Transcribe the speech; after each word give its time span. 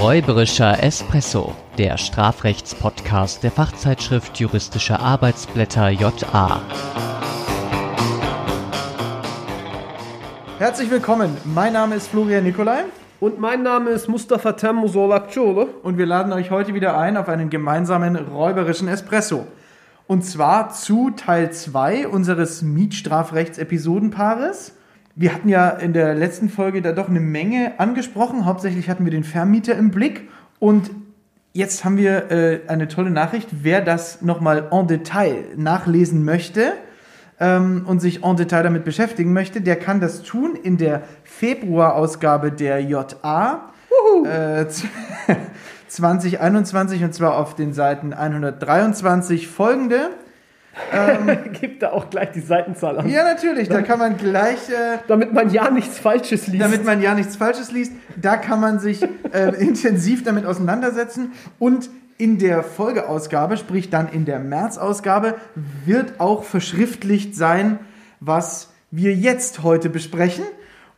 Räuberischer 0.00 0.80
Espresso, 0.80 1.56
der 1.76 1.98
Strafrechtspodcast 1.98 3.42
der 3.42 3.50
Fachzeitschrift 3.50 4.38
Juristische 4.38 5.00
Arbeitsblätter 5.00 5.88
JA. 5.88 6.62
Herzlich 10.58 10.88
willkommen, 10.92 11.36
mein 11.42 11.72
Name 11.72 11.96
ist 11.96 12.06
Florian 12.06 12.44
Nikolai. 12.44 12.84
Und 13.18 13.40
mein 13.40 13.64
Name 13.64 13.90
ist 13.90 14.08
Mustafa 14.08 14.52
Temmusolakciolo. 14.52 15.68
Und 15.82 15.98
wir 15.98 16.06
laden 16.06 16.32
euch 16.32 16.52
heute 16.52 16.74
wieder 16.74 16.96
ein 16.96 17.16
auf 17.16 17.28
einen 17.28 17.50
gemeinsamen 17.50 18.14
räuberischen 18.14 18.86
Espresso. 18.86 19.48
Und 20.06 20.24
zwar 20.24 20.70
zu 20.70 21.10
Teil 21.10 21.50
2 21.50 22.06
unseres 22.06 22.62
Mietstrafrechts-Episodenpaares. 22.62 24.74
Wir 25.20 25.34
hatten 25.34 25.48
ja 25.48 25.70
in 25.70 25.92
der 25.92 26.14
letzten 26.14 26.48
Folge 26.48 26.80
da 26.80 26.92
doch 26.92 27.08
eine 27.08 27.18
Menge 27.18 27.72
angesprochen. 27.78 28.44
Hauptsächlich 28.44 28.88
hatten 28.88 29.04
wir 29.04 29.10
den 29.10 29.24
Vermieter 29.24 29.74
im 29.74 29.90
Blick. 29.90 30.28
Und 30.60 30.92
jetzt 31.52 31.84
haben 31.84 31.96
wir 31.96 32.30
äh, 32.30 32.60
eine 32.68 32.86
tolle 32.86 33.10
Nachricht. 33.10 33.48
Wer 33.50 33.80
das 33.80 34.22
nochmal 34.22 34.68
en 34.70 34.86
Detail 34.86 35.44
nachlesen 35.56 36.24
möchte 36.24 36.72
ähm, 37.40 37.82
und 37.84 37.98
sich 37.98 38.22
en 38.22 38.36
Detail 38.36 38.62
damit 38.62 38.84
beschäftigen 38.84 39.32
möchte, 39.32 39.60
der 39.60 39.74
kann 39.74 40.00
das 40.00 40.22
tun 40.22 40.54
in 40.54 40.76
der 40.76 41.02
Februarausgabe 41.24 42.52
der 42.52 42.80
JA. 42.80 43.72
Äh, 44.24 44.66
2021 45.88 47.02
und 47.02 47.12
zwar 47.12 47.38
auf 47.38 47.56
den 47.56 47.72
Seiten 47.72 48.12
123 48.12 49.48
folgende. 49.48 50.10
Ähm, 50.92 51.52
Gibt 51.60 51.82
da 51.82 51.92
auch 51.92 52.10
gleich 52.10 52.30
die 52.32 52.40
Seitenzahl 52.40 52.98
an. 52.98 53.08
Ja, 53.08 53.24
natürlich, 53.24 53.68
da 53.68 53.82
kann 53.82 53.98
man 53.98 54.16
gleich. 54.16 54.68
Äh, 54.68 54.98
damit 55.06 55.32
man 55.32 55.50
ja 55.50 55.70
nichts 55.70 55.98
Falsches 55.98 56.46
liest. 56.46 56.62
Damit 56.62 56.84
man 56.84 57.02
ja 57.02 57.14
nichts 57.14 57.36
Falsches 57.36 57.72
liest. 57.72 57.92
Da 58.16 58.36
kann 58.36 58.60
man 58.60 58.78
sich 58.78 59.02
äh, 59.32 59.54
intensiv 59.58 60.24
damit 60.24 60.46
auseinandersetzen. 60.46 61.32
Und 61.58 61.90
in 62.16 62.38
der 62.38 62.62
Folgeausgabe, 62.62 63.56
sprich 63.56 63.90
dann 63.90 64.08
in 64.08 64.24
der 64.24 64.40
März-Ausgabe, 64.40 65.36
wird 65.84 66.18
auch 66.18 66.42
verschriftlicht 66.44 67.36
sein, 67.36 67.78
was 68.20 68.70
wir 68.90 69.14
jetzt 69.14 69.62
heute 69.62 69.88
besprechen. 69.88 70.44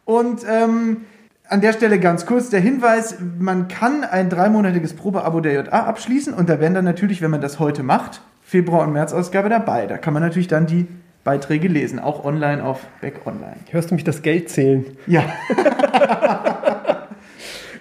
Und 0.05 0.43
ähm, 0.49 1.03
an 1.49 1.61
der 1.61 1.73
Stelle 1.73 1.99
ganz 1.99 2.27
kurz 2.27 2.49
der 2.49 2.61
Hinweis, 2.61 3.17
man 3.39 3.69
kann 3.69 4.05
ein 4.05 4.31
dreimonatiges 4.31 4.95
Probeabo 4.95 5.41
der 5.41 5.65
JA 5.65 5.85
abschließen 5.85 6.33
und 6.33 6.49
da 6.49 6.61
werden 6.61 6.75
dann 6.75 6.85
natürlich, 6.85 7.21
wenn 7.21 7.31
man 7.31 7.41
das 7.41 7.59
heute 7.59 7.83
macht, 7.83 8.23
Februar- 8.51 8.85
und 8.85 8.93
März-Ausgabe 8.93 9.49
dabei. 9.49 9.87
Da 9.87 9.97
kann 9.97 10.13
man 10.13 10.25
natürlich 10.25 10.49
dann 10.49 10.67
die 10.67 10.89
Beiträge 11.23 11.69
lesen, 11.69 12.01
auch 12.01 12.25
online 12.25 12.65
auf 12.65 12.85
Back 13.01 13.25
Online. 13.25 13.55
Hörst 13.71 13.93
du 13.93 13.95
mich 13.95 14.03
das 14.03 14.23
Geld 14.23 14.49
zählen? 14.49 14.85
Ja. 15.07 15.23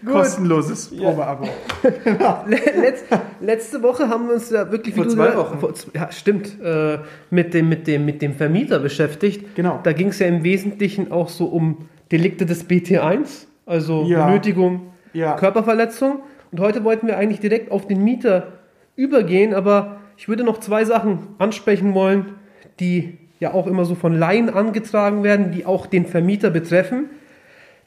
Kostenloses 0.06 0.96
Probeabo. 0.96 1.50
Ja. 2.20 2.46
Letz, 2.48 3.04
letzte 3.42 3.82
Woche 3.82 4.10
haben 4.10 4.28
wir 4.28 4.36
uns 4.36 4.52
ja 4.52 4.72
wirklich 4.72 4.94
vor 4.94 5.10
zwei 5.10 5.36
Wochen. 5.36 5.58
Vor, 5.58 5.74
ja, 5.96 6.12
stimmt. 6.12 6.62
Äh, 6.62 7.00
mit, 7.32 7.56
dem, 7.56 7.68
mit, 7.68 7.88
dem, 7.88 8.06
mit 8.06 8.22
dem 8.22 8.36
Vermieter 8.36 8.78
beschäftigt. 8.78 9.56
Genau. 9.56 9.80
Da 9.82 9.92
ging 9.94 10.10
es 10.10 10.20
ja 10.20 10.28
im 10.28 10.44
Wesentlichen 10.44 11.12
auch 11.12 11.30
so 11.30 11.46
um 11.46 11.90
Delikte 12.12 12.46
des 12.46 12.70
BT1, 12.70 13.48
also 13.66 14.04
ja. 14.04 14.30
Nötigung, 14.30 14.94
ja. 15.14 15.34
Körperverletzung. 15.34 16.20
Und 16.52 16.60
heute 16.60 16.84
wollten 16.84 17.08
wir 17.08 17.18
eigentlich 17.18 17.40
direkt 17.40 17.72
auf 17.72 17.88
den 17.88 18.04
Mieter 18.04 18.54
übergehen, 18.96 19.56
aber 19.56 19.99
ich 20.20 20.28
würde 20.28 20.44
noch 20.44 20.60
zwei 20.60 20.84
Sachen 20.84 21.30
ansprechen 21.38 21.94
wollen, 21.94 22.34
die 22.82 23.18
ja 23.40 23.54
auch 23.54 23.68
immer 23.68 23.86
so 23.86 23.96
von 23.96 24.14
Laien 24.14 24.50
angetragen 24.50 25.24
werden, 25.24 25.54
die 25.54 25.66
auch 25.66 25.86
den 25.86 26.06
Vermieter 26.06 26.50
betreffen. 26.50 27.06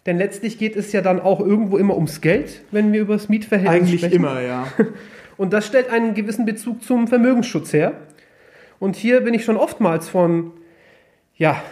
Denn 0.06 0.16
letztlich 0.16 0.56
geht 0.56 0.74
es 0.74 0.92
ja 0.92 1.02
dann 1.02 1.20
auch 1.20 1.40
irgendwo 1.40 1.76
immer 1.76 1.94
ums 1.94 2.22
Geld, 2.22 2.62
wenn 2.70 2.90
wir 2.90 3.02
über 3.02 3.12
das 3.12 3.28
Mietverhältnis 3.28 3.82
Eigentlich 3.82 4.00
sprechen. 4.00 4.24
Eigentlich 4.24 4.46
immer, 4.46 4.48
ja. 4.48 4.66
Und 5.36 5.52
das 5.52 5.66
stellt 5.66 5.90
einen 5.90 6.14
gewissen 6.14 6.46
Bezug 6.46 6.82
zum 6.82 7.06
Vermögensschutz 7.06 7.74
her. 7.74 7.92
Und 8.78 8.96
hier 8.96 9.20
bin 9.20 9.34
ich 9.34 9.44
schon 9.44 9.58
oftmals 9.58 10.08
von, 10.08 10.52
ja, 11.36 11.62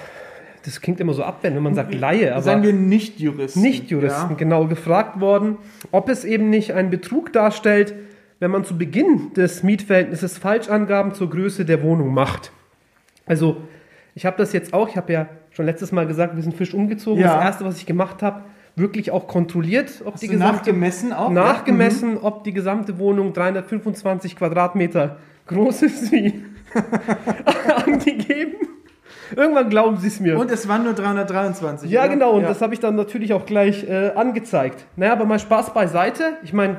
das 0.67 0.83
klingt 0.83 1.01
immer 1.01 1.15
so 1.15 1.23
abwendend, 1.23 1.57
wenn 1.57 1.63
man 1.65 1.75
sagt 1.75 1.95
Laie, 1.95 2.35
aber. 2.35 2.43
Sagen 2.43 2.65
wir 2.65 2.75
Nicht-Juristen. 2.75 3.63
Nicht-Juristen, 3.63 4.33
ja. 4.33 4.37
genau, 4.37 4.67
gefragt 4.67 5.21
worden, 5.23 5.57
ob 5.91 6.11
es 6.11 6.27
eben 6.27 6.51
nicht 6.51 6.75
einen 6.75 6.91
Betrug 6.91 7.33
darstellt, 7.33 7.95
wenn 8.41 8.51
man 8.51 8.65
zu 8.65 8.77
Beginn 8.77 9.33
des 9.35 9.63
Mietverhältnisses 9.63 10.39
Falschangaben 10.39 11.15
zur 11.15 11.31
Größe 11.31 11.65
der 11.65 11.83
Wohnung 11.83 12.13
macht. 12.13 12.51
Also, 13.27 13.59
ich 14.15 14.27
habe 14.27 14.37
das 14.39 14.53
jetzt 14.53 14.75
auch, 14.75 14.89
ich 14.89 14.97
habe 14.97 15.13
ja 15.13 15.29
schon 15.51 15.67
letztes 15.67 15.93
Mal 15.93 16.07
gesagt, 16.07 16.35
wir 16.35 16.43
sind 16.43 16.57
Fisch 16.57 16.75
umgezogen. 16.75 17.21
Ja. 17.21 17.37
Das 17.37 17.45
erste, 17.45 17.65
was 17.65 17.77
ich 17.77 17.87
gemacht 17.87 18.23
habe, 18.23 18.43
wirklich 18.77 19.11
auch 19.11 19.29
kontrolliert, 19.29 20.03
ob 20.05 20.15
Hast 20.15 20.23
die 20.23 20.29
gesamte, 20.29 20.57
nachgemessen 20.57 21.13
auch 21.13 21.31
nachgemessen, 21.31 22.15
ja? 22.15 22.15
mhm. 22.17 22.25
ob 22.25 22.45
die 22.45 22.53
gesamte 22.53 22.99
Wohnung 22.99 23.33
325 23.33 24.37
Quadratmeter 24.37 25.19
groß 25.47 25.83
ist, 25.83 26.11
wie 26.11 26.43
angegeben. 27.87 28.70
Irgendwann 29.37 29.71
glauben 29.71 29.97
sie 29.97 30.09
es 30.09 30.21
mir. 30.21 30.39
Und 30.39 30.51
es 30.51 30.69
waren 30.69 30.85
nur 30.85 30.95
323. 30.95 31.91
Ja, 31.91 32.01
oder? 32.01 32.09
genau. 32.09 32.33
Und 32.33 32.43
ja. 32.43 32.49
das 32.49 32.61
habe 32.61 32.75
ich 32.75 32.81
dann 32.81 32.97
natürlich 32.97 33.33
auch 33.33 33.47
gleich 33.47 33.89
äh, 33.89 34.13
angezeigt. 34.15 34.87
Naja, 34.97 35.13
aber 35.13 35.25
mal 35.25 35.39
Spaß 35.39 35.73
beiseite. 35.75 36.37
Ich 36.43 36.53
meine, 36.53 36.79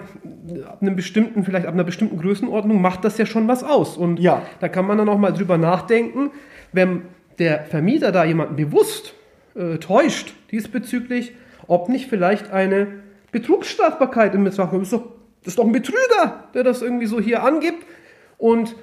ab 0.67 0.81
einem 0.81 0.95
bestimmten, 0.95 1.43
vielleicht 1.43 1.65
ab 1.65 1.73
einer 1.73 1.83
bestimmten 1.83 2.17
Größenordnung 2.17 2.81
macht 2.81 3.05
das 3.05 3.17
ja 3.17 3.25
schon 3.25 3.47
was 3.47 3.63
aus. 3.63 3.97
Und 3.97 4.19
ja. 4.19 4.41
da 4.59 4.67
kann 4.67 4.85
man 4.85 4.97
dann 4.97 5.09
auch 5.09 5.17
mal 5.17 5.31
drüber 5.31 5.57
nachdenken, 5.57 6.31
wenn 6.71 7.03
der 7.39 7.63
Vermieter 7.63 8.11
da 8.11 8.23
jemanden 8.23 8.55
bewusst 8.55 9.13
äh, 9.55 9.77
täuscht 9.77 10.33
diesbezüglich, 10.51 11.33
ob 11.67 11.89
nicht 11.89 12.09
vielleicht 12.09 12.51
eine 12.51 12.87
Betrugsstrafbarkeit 13.31 14.35
in 14.35 14.43
Betracht 14.43 14.71
kommt. 14.71 14.83
Das 14.83 14.91
ist 14.91 14.99
doch, 14.99 15.07
das 15.43 15.53
ist 15.53 15.59
doch 15.59 15.65
ein 15.65 15.71
Betrüger, 15.71 16.45
der 16.53 16.63
das 16.63 16.81
irgendwie 16.81 17.05
so 17.05 17.19
hier 17.19 17.43
angibt. 17.43 17.85
Und 18.37 18.75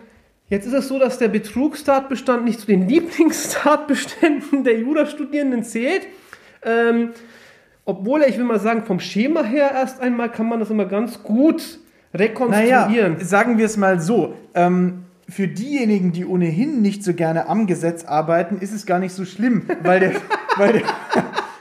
Jetzt 0.50 0.66
ist 0.66 0.72
es 0.72 0.88
so, 0.88 0.98
dass 0.98 1.18
der 1.18 1.28
Betrugstatbestand 1.28 2.44
nicht 2.44 2.60
zu 2.60 2.66
den 2.66 2.88
Lieblingstatbeständen 2.88 4.64
der 4.64 4.78
Jurastudierenden 4.78 5.62
zählt. 5.62 6.06
Ähm, 6.62 7.10
obwohl 7.84 8.22
ich 8.22 8.36
will 8.36 8.44
mal 8.44 8.60
sagen, 8.60 8.84
vom 8.84 9.00
Schema 9.00 9.42
her 9.42 9.70
erst 9.72 10.00
einmal 10.00 10.30
kann 10.30 10.48
man 10.48 10.60
das 10.60 10.70
immer 10.70 10.84
ganz 10.84 11.22
gut 11.22 11.78
rekonstruieren. 12.12 13.14
Naja, 13.14 13.24
sagen 13.24 13.58
wir 13.58 13.66
es 13.66 13.76
mal 13.76 14.00
so. 14.00 14.34
Ähm, 14.54 15.04
für 15.28 15.46
diejenigen, 15.46 16.12
die 16.12 16.24
ohnehin 16.24 16.80
nicht 16.80 17.04
so 17.04 17.12
gerne 17.12 17.48
am 17.48 17.66
Gesetz 17.66 18.04
arbeiten, 18.04 18.58
ist 18.58 18.72
es 18.72 18.86
gar 18.86 18.98
nicht 18.98 19.12
so 19.12 19.24
schlimm, 19.26 19.66
weil 19.82 20.00
der, 20.00 20.12
weil 20.56 20.72
der, 20.72 20.82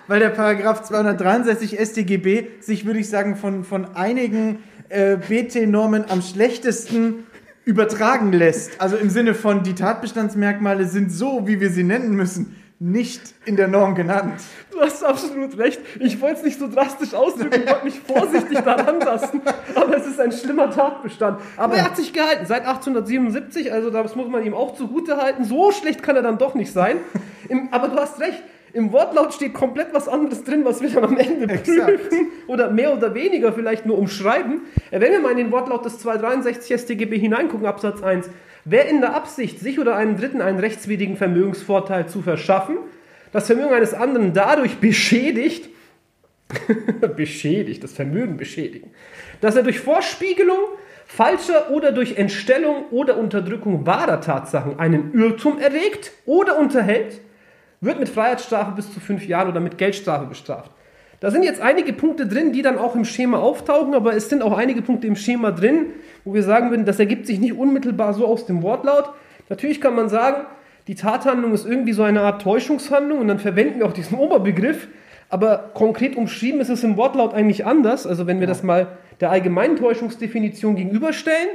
weil 0.08 0.20
der 0.20 0.30
Paragraph 0.30 0.84
263 0.84 1.78
StGB 1.80 2.48
sich, 2.62 2.86
würde 2.86 3.00
ich 3.00 3.10
sagen, 3.10 3.36
von, 3.36 3.66
von 3.66 3.96
einigen 3.96 4.60
äh, 4.90 5.18
BT-Normen 5.18 6.06
am 6.10 6.22
schlechtesten 6.22 7.26
übertragen 7.68 8.32
lässt. 8.32 8.80
Also 8.80 8.96
im 8.96 9.10
Sinne 9.10 9.34
von, 9.34 9.62
die 9.62 9.76
Tatbestandsmerkmale 9.76 10.86
sind 10.86 11.12
so, 11.12 11.48
wie 11.48 11.60
wir 11.60 11.70
sie 11.70 11.84
nennen 11.84 12.16
müssen, 12.16 12.56
nicht 12.80 13.22
in 13.44 13.58
der 13.58 13.68
Norm 13.68 13.94
genannt. 13.94 14.40
Du 14.72 14.80
hast 14.80 15.04
absolut 15.04 15.58
recht. 15.58 15.82
Ich 16.00 16.22
wollte 16.22 16.38
es 16.38 16.44
nicht 16.44 16.60
so 16.60 16.70
drastisch 16.70 17.14
ausdrücken, 17.14 17.64
ich 17.64 17.68
wollte 17.70 17.86
mich 17.86 18.00
vorsichtig 18.00 18.60
daran 18.60 19.02
lassen. 19.02 19.42
Aber 19.76 19.98
es 19.98 20.08
ist 20.08 20.18
ein 20.18 20.32
schlimmer 20.32 20.72
Tatbestand. 20.72 21.42
Aber 21.58 21.76
ja. 21.76 21.82
er 21.82 21.86
hat 21.86 21.98
sich 21.98 22.14
gehalten 22.14 22.46
seit 22.46 22.62
1877, 22.62 23.74
also 23.74 23.90
das 23.90 24.16
muss 24.16 24.30
man 24.30 24.46
ihm 24.46 24.54
auch 24.54 24.76
zugute 24.76 25.18
halten. 25.18 25.44
So 25.44 25.72
schlecht 25.72 26.02
kann 26.02 26.16
er 26.16 26.22
dann 26.22 26.38
doch 26.38 26.56
nicht 26.56 26.72
sein. 26.72 26.98
Aber 27.72 27.90
du 27.90 27.98
hast 27.98 28.22
recht. 28.22 28.42
Im 28.74 28.92
Wortlaut 28.92 29.34
steht 29.34 29.54
komplett 29.54 29.94
was 29.94 30.08
anderes 30.08 30.44
drin, 30.44 30.66
was 30.66 30.82
wir 30.82 30.90
dann 30.90 31.06
am 31.06 31.18
Ende 31.18 31.48
prüfen 31.48 32.28
oder 32.48 32.70
mehr 32.70 32.94
oder 32.94 33.16
weniger 33.16 33.54
vielleicht 33.54 33.86
nur 33.86 33.98
umschreiben. 33.98 34.62
Äh, 34.92 35.00
wenn 35.00 35.12
wir 35.12 35.20
mal 35.20 35.32
in 35.32 35.38
den 35.38 35.52
Wortlaut 35.52 35.86
des 35.86 36.00
263 36.00 36.82
StGB 36.82 37.18
hineingucken, 37.18 37.66
Absatz 37.66 38.04
1, 38.04 38.30
wer 38.66 38.88
in 38.88 39.02
der 39.02 39.16
Absicht, 39.16 39.60
sich 39.60 39.80
oder 39.80 39.96
einem 39.96 40.18
Dritten 40.18 40.42
einen 40.42 40.60
rechtswidrigen 40.60 41.16
Vermögensvorteil 41.16 42.08
zu 42.08 42.22
verschaffen, 42.22 42.78
das 43.32 43.48
Vermögen 43.48 43.74
eines 43.74 43.94
anderen 43.94 44.34
dadurch 44.34 44.78
beschädigt, 44.78 45.70
beschädigt, 47.16 47.84
das 47.84 47.94
Vermögen 47.94 48.38
beschädigen, 48.38 48.92
dass 49.42 49.56
er 49.56 49.64
durch 49.64 49.80
Vorspiegelung 49.80 50.58
falscher 51.06 51.72
oder 51.72 51.92
durch 51.92 52.18
Entstellung 52.18 52.86
oder 52.92 53.18
Unterdrückung 53.18 53.86
wahrer 53.86 54.22
Tatsachen 54.22 54.78
einen 54.80 55.14
Irrtum 55.14 55.58
erregt 55.58 56.12
oder 56.26 56.58
unterhält, 56.58 57.22
wird 57.82 58.00
mit 58.00 58.10
Freiheitsstrafe 58.10 58.72
bis 58.72 58.94
zu 58.94 59.00
fünf 59.00 59.28
Jahren 59.28 59.50
oder 59.50 59.60
mit 59.60 59.78
Geldstrafe 59.78 60.26
bestraft. 60.26 60.72
Da 61.20 61.32
sind 61.32 61.44
jetzt 61.44 61.62
einige 61.62 61.94
Punkte 61.94 62.28
drin, 62.28 62.54
die 62.54 62.62
dann 62.62 62.78
auch 62.78 62.96
im 62.96 63.04
Schema 63.04 63.40
auftauchen, 63.40 63.96
aber 63.96 64.16
es 64.16 64.30
sind 64.30 64.44
auch 64.44 64.56
einige 64.56 64.84
Punkte 64.84 65.08
im 65.08 65.16
Schema 65.16 65.52
drin, 65.52 65.88
wo 66.24 66.34
wir 66.34 66.44
sagen 66.44 66.70
würden, 66.70 66.86
das 66.86 67.00
ergibt 67.00 67.26
sich 67.26 67.40
nicht 67.40 67.54
unmittelbar 67.54 68.14
so 68.14 68.28
aus 68.28 68.46
dem 68.46 68.62
Wortlaut. 68.62 69.10
Natürlich 69.50 69.82
kann 69.82 69.96
man 69.96 70.10
sagen, 70.10 70.46
die 70.88 70.96
Tathandlung 70.96 71.54
ist 71.54 71.66
irgendwie 71.66 71.94
so 71.94 72.04
eine 72.04 72.22
Art 72.22 72.42
Täuschungshandlung 72.42 73.20
und 73.20 73.28
dann 73.28 73.40
verwenden 73.40 73.80
wir 73.80 73.88
auch 73.88 73.94
diesen 73.94 74.18
Oberbegriff, 74.18 74.88
aber 75.30 75.72
konkret 75.74 76.16
umschrieben 76.16 76.62
ist 76.62 76.70
es 76.70 76.84
im 76.84 76.98
Wortlaut 76.98 77.34
eigentlich 77.34 77.66
anders, 77.66 78.06
also 78.06 78.28
wenn 78.28 78.40
wir 78.40 78.48
das 78.48 78.64
mal 78.64 78.88
der 79.20 79.32
allgemeinen 79.32 79.76
Täuschungsdefinition 79.76 80.76
gegenüberstellen. 80.76 81.50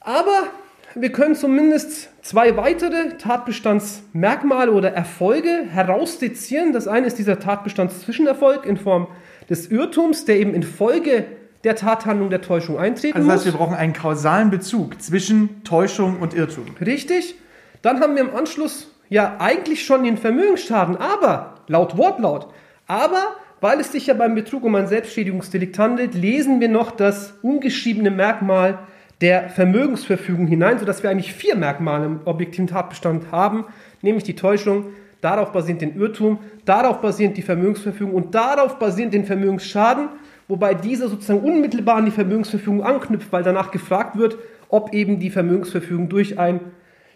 Aber 0.00 0.48
wir 0.94 1.12
können 1.12 1.34
zumindest 1.34 2.10
zwei 2.24 2.56
weitere 2.56 3.16
Tatbestandsmerkmale 3.18 4.72
oder 4.72 4.92
Erfolge 4.92 5.64
herausdezieren. 5.68 6.72
Das 6.72 6.86
eine 6.86 7.06
ist 7.06 7.18
dieser 7.18 7.38
Tatbestandszwischenerfolg 7.40 8.64
in 8.64 8.76
Form 8.76 9.08
des 9.50 9.70
Irrtums, 9.70 10.24
der 10.24 10.38
eben 10.38 10.54
infolge 10.54 11.26
der 11.64 11.76
Tathandlung 11.76 12.30
der 12.30 12.42
Täuschung 12.42 12.78
eintreten 12.78 13.16
Also 13.16 13.28
das 13.28 13.36
heißt, 13.36 13.46
wir 13.46 13.52
brauchen 13.52 13.74
einen 13.74 13.92
kausalen 13.92 14.50
Bezug 14.50 15.00
zwischen 15.02 15.64
Täuschung 15.64 16.20
und 16.20 16.34
Irrtum. 16.34 16.66
Richtig. 16.84 17.36
Dann 17.82 18.00
haben 18.00 18.14
wir 18.14 18.22
im 18.22 18.34
Anschluss 18.34 18.90
ja 19.08 19.36
eigentlich 19.38 19.84
schon 19.84 20.04
den 20.04 20.16
Vermögensschaden, 20.16 20.96
aber 20.96 21.56
laut 21.66 21.96
Wortlaut. 21.96 22.48
Aber 22.86 23.34
weil 23.60 23.80
es 23.80 23.92
sich 23.92 24.06
ja 24.06 24.14
beim 24.14 24.34
Betrug 24.34 24.64
um 24.64 24.74
ein 24.74 24.86
Selbstschädigungsdelikt 24.86 25.78
handelt, 25.78 26.14
lesen 26.14 26.60
wir 26.60 26.68
noch 26.68 26.90
das 26.90 27.34
ungeschriebene 27.42 28.10
Merkmal 28.10 28.78
der 29.24 29.48
Vermögensverfügung 29.48 30.46
hinein, 30.46 30.78
sodass 30.78 31.02
wir 31.02 31.08
eigentlich 31.08 31.32
vier 31.32 31.56
Merkmale 31.56 32.04
im 32.04 32.20
objektiven 32.26 32.66
Tatbestand 32.66 33.32
haben, 33.32 33.64
nämlich 34.02 34.22
die 34.22 34.36
Täuschung, 34.36 34.88
darauf 35.22 35.50
basierend 35.50 35.80
den 35.80 35.98
Irrtum, 35.98 36.40
darauf 36.66 37.00
basierend 37.00 37.38
die 37.38 37.42
Vermögensverfügung 37.42 38.12
und 38.12 38.34
darauf 38.34 38.78
basierend 38.78 39.14
den 39.14 39.24
Vermögensschaden, 39.24 40.10
wobei 40.46 40.74
dieser 40.74 41.08
sozusagen 41.08 41.40
unmittelbar 41.40 41.96
an 41.96 42.04
die 42.04 42.10
Vermögensverfügung 42.10 42.82
anknüpft, 42.82 43.32
weil 43.32 43.42
danach 43.42 43.70
gefragt 43.70 44.18
wird, 44.18 44.36
ob 44.68 44.92
eben 44.92 45.20
die 45.20 45.30
Vermögensverfügung 45.30 46.10
durch 46.10 46.38
ein 46.38 46.60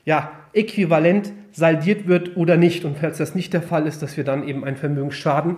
ja, 0.06 0.32
Äquivalent 0.54 1.30
saldiert 1.52 2.08
wird 2.08 2.38
oder 2.38 2.56
nicht. 2.56 2.86
Und 2.86 2.96
falls 2.96 3.18
das 3.18 3.34
nicht 3.34 3.52
der 3.52 3.60
Fall 3.60 3.86
ist, 3.86 4.00
dass 4.00 4.16
wir 4.16 4.24
dann 4.24 4.48
eben 4.48 4.64
einen 4.64 4.76
Vermögensschaden 4.76 5.56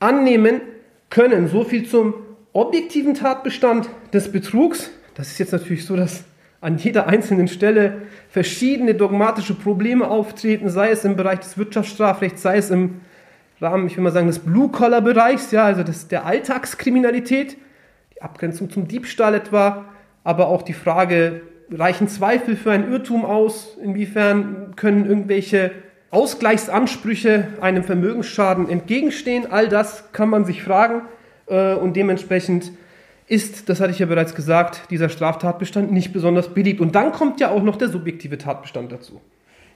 annehmen 0.00 0.60
können. 1.08 1.46
So 1.46 1.62
viel 1.62 1.86
zum 1.86 2.14
objektiven 2.52 3.14
Tatbestand 3.14 3.88
des 4.12 4.32
Betrugs. 4.32 4.90
Das 5.14 5.28
ist 5.28 5.38
jetzt 5.38 5.52
natürlich 5.52 5.84
so, 5.84 5.96
dass 5.96 6.24
an 6.60 6.78
jeder 6.78 7.06
einzelnen 7.06 7.46
Stelle 7.46 8.02
verschiedene 8.30 8.94
dogmatische 8.94 9.54
Probleme 9.54 10.08
auftreten, 10.08 10.68
sei 10.68 10.90
es 10.90 11.04
im 11.04 11.14
Bereich 11.14 11.40
des 11.40 11.58
Wirtschaftsstrafrechts, 11.58 12.42
sei 12.42 12.56
es 12.56 12.70
im 12.70 13.00
Rahmen, 13.60 13.86
ich 13.86 13.96
will 13.96 14.04
mal 14.04 14.12
sagen, 14.12 14.26
des 14.26 14.40
Blue-Collar-Bereichs, 14.40 15.50
ja, 15.52 15.64
also 15.64 15.82
des, 15.82 16.08
der 16.08 16.26
Alltagskriminalität, 16.26 17.56
die 18.14 18.22
Abgrenzung 18.22 18.70
zum 18.70 18.88
Diebstahl 18.88 19.34
etwa, 19.34 19.84
aber 20.24 20.48
auch 20.48 20.62
die 20.62 20.72
Frage, 20.72 21.42
reichen 21.70 22.08
Zweifel 22.08 22.56
für 22.56 22.72
ein 22.72 22.90
Irrtum 22.90 23.24
aus? 23.24 23.76
Inwiefern 23.82 24.74
können 24.76 25.06
irgendwelche 25.06 25.70
Ausgleichsansprüche 26.10 27.48
einem 27.60 27.84
Vermögensschaden 27.84 28.68
entgegenstehen? 28.68 29.50
All 29.50 29.68
das 29.68 30.12
kann 30.12 30.28
man 30.28 30.44
sich 30.44 30.62
fragen 30.62 31.02
äh, 31.46 31.74
und 31.74 31.94
dementsprechend 31.94 32.72
ist, 33.26 33.68
das 33.68 33.80
hatte 33.80 33.90
ich 33.90 33.98
ja 33.98 34.06
bereits 34.06 34.34
gesagt, 34.34 34.90
dieser 34.90 35.08
Straftatbestand 35.08 35.92
nicht 35.92 36.12
besonders 36.12 36.48
beliebt. 36.48 36.80
Und 36.80 36.94
dann 36.94 37.12
kommt 37.12 37.40
ja 37.40 37.50
auch 37.50 37.62
noch 37.62 37.76
der 37.76 37.88
subjektive 37.88 38.38
Tatbestand 38.38 38.92
dazu. 38.92 39.20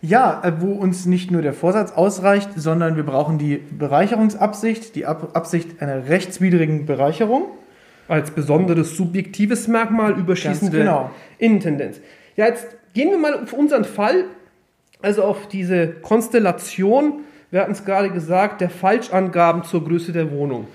Ja, 0.00 0.42
äh, 0.44 0.52
wo 0.60 0.72
uns 0.72 1.06
nicht 1.06 1.30
nur 1.30 1.42
der 1.42 1.54
Vorsatz 1.54 1.92
ausreicht, 1.92 2.50
sondern 2.56 2.96
wir 2.96 3.02
brauchen 3.04 3.38
die 3.38 3.56
Bereicherungsabsicht, 3.56 4.94
die 4.94 5.06
Ab 5.06 5.30
Absicht 5.34 5.82
einer 5.82 6.08
rechtswidrigen 6.08 6.86
Bereicherung. 6.86 7.46
Als 8.06 8.30
besonderes 8.30 8.96
subjektives 8.96 9.68
Merkmal 9.68 10.12
überschießende 10.18 10.78
genau. 10.78 11.10
Innentendenz. 11.36 12.00
Ja, 12.36 12.46
jetzt 12.46 12.66
gehen 12.94 13.10
wir 13.10 13.18
mal 13.18 13.42
auf 13.42 13.52
unseren 13.52 13.84
Fall, 13.84 14.24
also 15.02 15.24
auf 15.24 15.46
diese 15.48 15.88
Konstellation, 15.88 17.20
wir 17.50 17.60
hatten 17.60 17.72
es 17.72 17.84
gerade 17.84 18.08
gesagt, 18.08 18.62
der 18.62 18.70
Falschangaben 18.70 19.64
zur 19.64 19.84
Größe 19.84 20.12
der 20.12 20.30
Wohnung. 20.30 20.68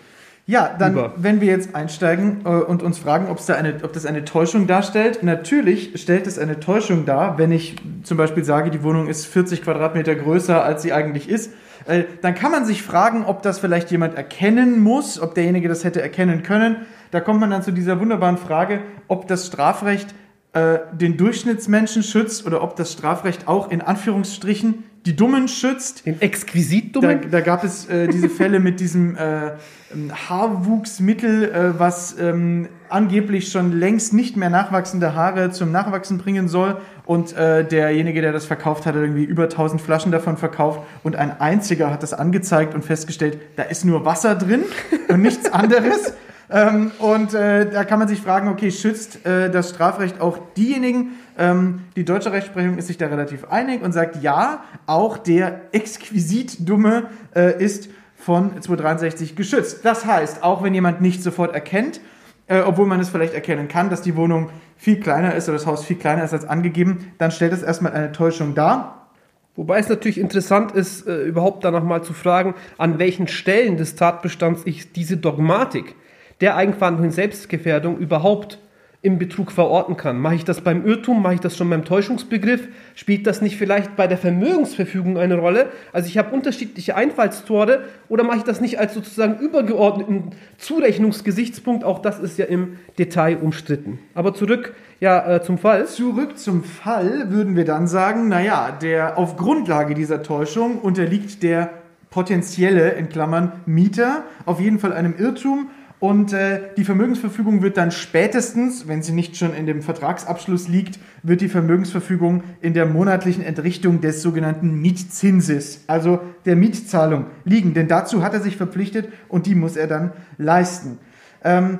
Ja, 0.45 0.75
dann, 0.77 0.91
Über. 0.93 1.13
wenn 1.15 1.39
wir 1.39 1.47
jetzt 1.47 1.73
einsteigen 1.73 2.41
äh, 2.43 2.49
und 2.49 2.83
uns 2.83 2.99
fragen, 2.99 3.29
ob's 3.29 3.45
da 3.45 3.53
eine, 3.53 3.75
ob 3.83 3.93
das 3.93 4.05
eine 4.05 4.25
Täuschung 4.25 4.67
darstellt, 4.67 5.23
natürlich 5.23 6.01
stellt 6.01 6.27
es 6.27 6.37
eine 6.37 6.59
Täuschung 6.59 7.05
dar, 7.05 7.37
wenn 7.37 7.53
ich 7.53 7.77
zum 8.03 8.17
Beispiel 8.17 8.43
sage, 8.43 8.69
die 8.69 8.83
Wohnung 8.83 9.07
ist 9.07 9.25
40 9.25 9.63
Quadratmeter 9.63 10.15
größer, 10.15 10.61
als 10.61 10.81
sie 10.81 10.91
eigentlich 10.91 11.29
ist. 11.29 11.53
Äh, 11.85 12.03
dann 12.21 12.35
kann 12.35 12.51
man 12.51 12.65
sich 12.65 12.83
fragen, 12.83 13.23
ob 13.25 13.41
das 13.41 13.59
vielleicht 13.59 13.89
jemand 13.91 14.15
erkennen 14.15 14.81
muss, 14.81 15.21
ob 15.21 15.33
derjenige 15.33 15.69
das 15.69 15.85
hätte 15.85 16.01
erkennen 16.01 16.43
können. 16.43 16.75
Da 17.11 17.21
kommt 17.21 17.39
man 17.39 17.49
dann 17.49 17.63
zu 17.63 17.71
dieser 17.71 18.01
wunderbaren 18.01 18.37
Frage, 18.37 18.81
ob 19.07 19.29
das 19.29 19.47
Strafrecht 19.47 20.13
äh, 20.51 20.79
den 20.91 21.15
Durchschnittsmenschen 21.15 22.03
schützt 22.03 22.45
oder 22.45 22.61
ob 22.61 22.75
das 22.75 22.91
Strafrecht 22.91 23.47
auch 23.47 23.71
in 23.71 23.81
Anführungsstrichen 23.81 24.83
die 25.05 25.15
Dummen 25.15 25.47
schützt. 25.47 26.05
Den 26.05 26.21
exquisit 26.21 26.95
Da, 26.95 26.99
dummen. 26.99 27.31
da 27.31 27.41
gab 27.41 27.63
es 27.63 27.87
äh, 27.87 28.07
diese 28.07 28.29
Fälle 28.29 28.59
mit 28.59 28.79
diesem 28.79 29.15
äh, 29.15 29.51
ähm, 29.93 30.11
Haarwuchsmittel, 30.29 31.51
äh, 31.51 31.79
was 31.79 32.17
ähm, 32.19 32.69
angeblich 32.89 33.51
schon 33.51 33.71
längst 33.71 34.13
nicht 34.13 34.37
mehr 34.37 34.49
nachwachsende 34.49 35.15
Haare 35.15 35.51
zum 35.51 35.71
Nachwachsen 35.71 36.17
bringen 36.17 36.47
soll. 36.47 36.77
Und 37.05 37.35
äh, 37.35 37.65
derjenige, 37.67 38.21
der 38.21 38.31
das 38.31 38.45
verkauft 38.45 38.85
hat, 38.85 38.95
hat 38.95 39.01
irgendwie 39.01 39.25
über 39.25 39.43
1000 39.43 39.81
Flaschen 39.81 40.11
davon 40.11 40.37
verkauft. 40.37 40.81
Und 41.03 41.15
ein 41.15 41.39
einziger 41.39 41.91
hat 41.91 42.01
das 42.03 42.13
angezeigt 42.13 42.73
und 42.73 42.83
festgestellt, 42.85 43.39
da 43.55 43.63
ist 43.63 43.83
nur 43.83 44.05
Wasser 44.05 44.35
drin 44.35 44.63
und 45.09 45.21
nichts 45.21 45.51
anderes. 45.51 46.13
Ähm, 46.53 46.91
und 46.99 47.33
äh, 47.33 47.67
da 47.67 47.83
kann 47.83 47.97
man 47.97 48.07
sich 48.07 48.21
fragen, 48.21 48.47
okay, 48.47 48.69
schützt 48.69 49.25
äh, 49.25 49.49
das 49.49 49.71
Strafrecht 49.71 50.21
auch 50.21 50.37
diejenigen? 50.55 51.13
Ähm, 51.35 51.81
die 51.95 52.05
deutsche 52.05 52.31
Rechtsprechung 52.31 52.77
ist 52.77 52.87
sich 52.87 52.99
da 52.99 53.07
relativ 53.07 53.45
einig 53.45 53.81
und 53.81 53.91
sagt, 53.91 54.21
ja, 54.21 54.63
auch 54.85 55.17
der 55.17 55.61
exquisit 55.71 56.69
Dumme 56.69 57.09
äh, 57.35 57.59
ist 57.61 57.89
von 58.15 58.61
263 58.61 59.35
geschützt. 59.35 59.83
Das 59.83 60.05
heißt, 60.05 60.43
auch 60.43 60.61
wenn 60.61 60.75
jemand 60.75 61.01
nicht 61.01 61.23
sofort 61.23 61.55
erkennt, 61.55 61.99
äh, 62.45 62.59
obwohl 62.59 62.85
man 62.85 62.99
es 62.99 63.09
vielleicht 63.09 63.33
erkennen 63.33 63.67
kann, 63.67 63.89
dass 63.89 64.03
die 64.03 64.15
Wohnung 64.15 64.51
viel 64.77 64.99
kleiner 64.99 65.33
ist 65.33 65.49
oder 65.49 65.57
das 65.57 65.65
Haus 65.65 65.83
viel 65.83 65.97
kleiner 65.97 66.23
ist 66.23 66.33
als 66.33 66.45
angegeben, 66.45 67.13
dann 67.17 67.31
stellt 67.31 67.53
es 67.53 67.63
erstmal 67.63 67.93
eine 67.93 68.11
Täuschung 68.11 68.53
dar. 68.53 69.07
Wobei 69.55 69.79
es 69.79 69.89
natürlich 69.89 70.19
interessant 70.19 70.71
ist, 70.71 71.07
äh, 71.07 71.23
überhaupt 71.23 71.63
danach 71.63 71.83
mal 71.83 72.03
zu 72.03 72.13
fragen, 72.13 72.53
an 72.77 72.99
welchen 72.99 73.27
Stellen 73.27 73.77
des 73.77 73.95
Tatbestands 73.95 74.61
ich 74.65 74.93
diese 74.93 75.17
Dogmatik 75.17 75.95
der 76.43 76.57
Eigenverantwortung 76.57 77.07
und 77.07 77.13
Selbstgefährdung 77.13 77.97
überhaupt 77.99 78.59
im 79.01 79.17
Betrug 79.17 79.49
verorten 79.49 79.95
kann. 79.95 80.19
Mache 80.19 80.35
ich 80.35 80.43
das 80.43 80.59
beim 80.59 80.85
Irrtum? 80.85 81.21
Mache 81.21 81.35
ich 81.35 81.39
das 81.39 81.55
schon 81.55 81.69
beim 81.69 81.85
Täuschungsbegriff? 81.85 82.67
Spielt 82.95 83.27
das 83.27 83.41
nicht 83.41 83.55
vielleicht 83.55 83.95
bei 83.95 84.07
der 84.07 84.17
Vermögensverfügung 84.17 85.17
eine 85.17 85.35
Rolle? 85.35 85.69
Also 85.93 86.09
ich 86.09 86.17
habe 86.17 86.35
unterschiedliche 86.35 86.97
Einfallstore 86.97 87.85
oder 88.09 88.25
mache 88.25 88.39
ich 88.39 88.43
das 88.43 88.59
nicht 88.59 88.77
als 88.77 88.93
sozusagen 88.93 89.39
übergeordneten 89.39 90.31
Zurechnungsgesichtspunkt? 90.57 91.85
Auch 91.85 91.99
das 91.99 92.19
ist 92.19 92.37
ja 92.37 92.43
im 92.43 92.77
Detail 92.97 93.37
umstritten. 93.37 93.99
Aber 94.13 94.33
zurück 94.33 94.75
ja 94.99 95.35
äh, 95.35 95.41
zum 95.41 95.57
Fall. 95.57 95.85
Zurück 95.85 96.37
zum 96.37 96.65
Fall 96.65 97.31
würden 97.31 97.55
wir 97.55 97.63
dann 97.63 97.87
sagen, 97.87 98.27
naja, 98.27 98.77
der 98.81 99.17
auf 99.17 99.37
Grundlage 99.37 99.93
dieser 99.95 100.23
Täuschung 100.23 100.79
unterliegt 100.79 101.41
der 101.41 101.69
potenzielle, 102.13 102.91
in 102.91 103.09
Klammern, 103.09 103.53
Mieter 103.65 104.23
auf 104.45 104.59
jeden 104.59 104.77
Fall 104.77 104.93
einem 104.93 105.15
Irrtum 105.17 105.69
und 106.03 106.33
äh, 106.33 106.59
die 106.75 106.83
Vermögensverfügung 106.83 107.61
wird 107.61 107.77
dann 107.77 107.89
spätestens, 107.89 108.89
wenn 108.89 109.01
sie 109.01 109.13
nicht 109.13 109.37
schon 109.37 109.53
in 109.53 109.65
dem 109.65 109.81
Vertragsabschluss 109.81 110.67
liegt, 110.67 110.99
wird 111.21 111.39
die 111.39 111.47
Vermögensverfügung 111.47 112.43
in 112.59 112.73
der 112.73 112.85
monatlichen 112.85 113.41
Entrichtung 113.41 114.01
des 114.01 114.21
sogenannten 114.21 114.81
Mietzinses, 114.81 115.85
also 115.87 116.19
der 116.43 116.57
Mietzahlung, 116.57 117.27
liegen. 117.45 117.73
Denn 117.73 117.87
dazu 117.87 118.21
hat 118.21 118.33
er 118.33 118.41
sich 118.41 118.57
verpflichtet 118.57 119.13
und 119.29 119.45
die 119.45 119.55
muss 119.55 119.77
er 119.77 119.87
dann 119.87 120.11
leisten. 120.37 120.99
Ähm, 121.41 121.79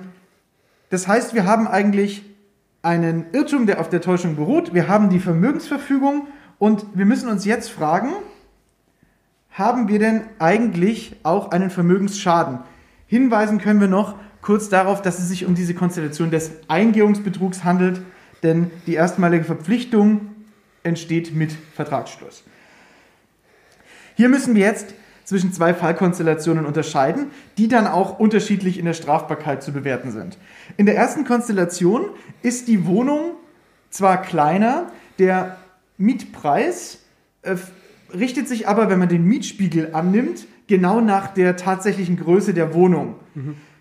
das 0.89 1.05
heißt, 1.05 1.33
wir 1.33 1.43
haben 1.43 1.67
eigentlich 1.67 2.23
einen 2.81 3.25
Irrtum, 3.33 3.65
der 3.65 3.81
auf 3.81 3.89
der 3.89 3.99
Täuschung 3.99 4.37
beruht. 4.37 4.73
Wir 4.73 4.87
haben 4.87 5.09
die 5.09 5.19
Vermögensverfügung 5.19 6.27
und 6.59 6.85
wir 6.93 7.05
müssen 7.05 7.27
uns 7.27 7.43
jetzt 7.43 7.71
fragen, 7.71 8.13
haben 9.51 9.89
wir 9.89 9.99
denn 9.99 10.21
eigentlich 10.39 11.17
auch 11.23 11.51
einen 11.51 11.69
Vermögensschaden? 11.69 12.59
Hinweisen 13.07 13.59
können 13.59 13.81
wir 13.81 13.87
noch 13.87 14.15
kurz 14.41 14.69
darauf, 14.69 15.01
dass 15.01 15.19
es 15.19 15.29
sich 15.29 15.45
um 15.45 15.55
diese 15.55 15.73
Konstellation 15.73 16.31
des 16.31 16.51
Eingehungsbetrugs 16.67 17.63
handelt, 17.63 18.01
denn 18.43 18.71
die 18.85 18.93
erstmalige 18.95 19.45
Verpflichtung 19.45 20.29
entsteht 20.83 21.33
mit 21.33 21.53
Vertragsschluss. 21.75 22.43
Hier 24.15 24.29
müssen 24.29 24.53
wir 24.53 24.61
jetzt 24.61 24.93
zwischen 25.23 25.53
zwei 25.53 25.73
Fallkonstellationen 25.73 26.65
unterscheiden, 26.65 27.31
die 27.57 27.69
dann 27.69 27.87
auch 27.87 28.19
unterschiedlich 28.19 28.77
in 28.77 28.85
der 28.85 28.93
Strafbarkeit 28.93 29.63
zu 29.63 29.71
bewerten 29.71 30.11
sind. 30.11 30.37
In 30.75 30.85
der 30.85 30.95
ersten 30.95 31.23
Konstellation 31.23 32.09
ist 32.41 32.67
die 32.67 32.85
Wohnung 32.85 33.31
zwar 33.89 34.21
kleiner, 34.21 34.91
der 35.19 35.57
Mietpreis 35.97 36.99
äh, 37.43 37.55
richtet 38.13 38.47
sich 38.47 38.67
aber, 38.67 38.89
wenn 38.89 38.99
man 38.99 39.09
den 39.09 39.25
Mietspiegel 39.25 39.93
annimmt, 39.93 40.45
genau 40.67 41.01
nach 41.01 41.27
der 41.27 41.55
tatsächlichen 41.55 42.17
Größe 42.17 42.53
der 42.53 42.73
Wohnung. 42.73 43.15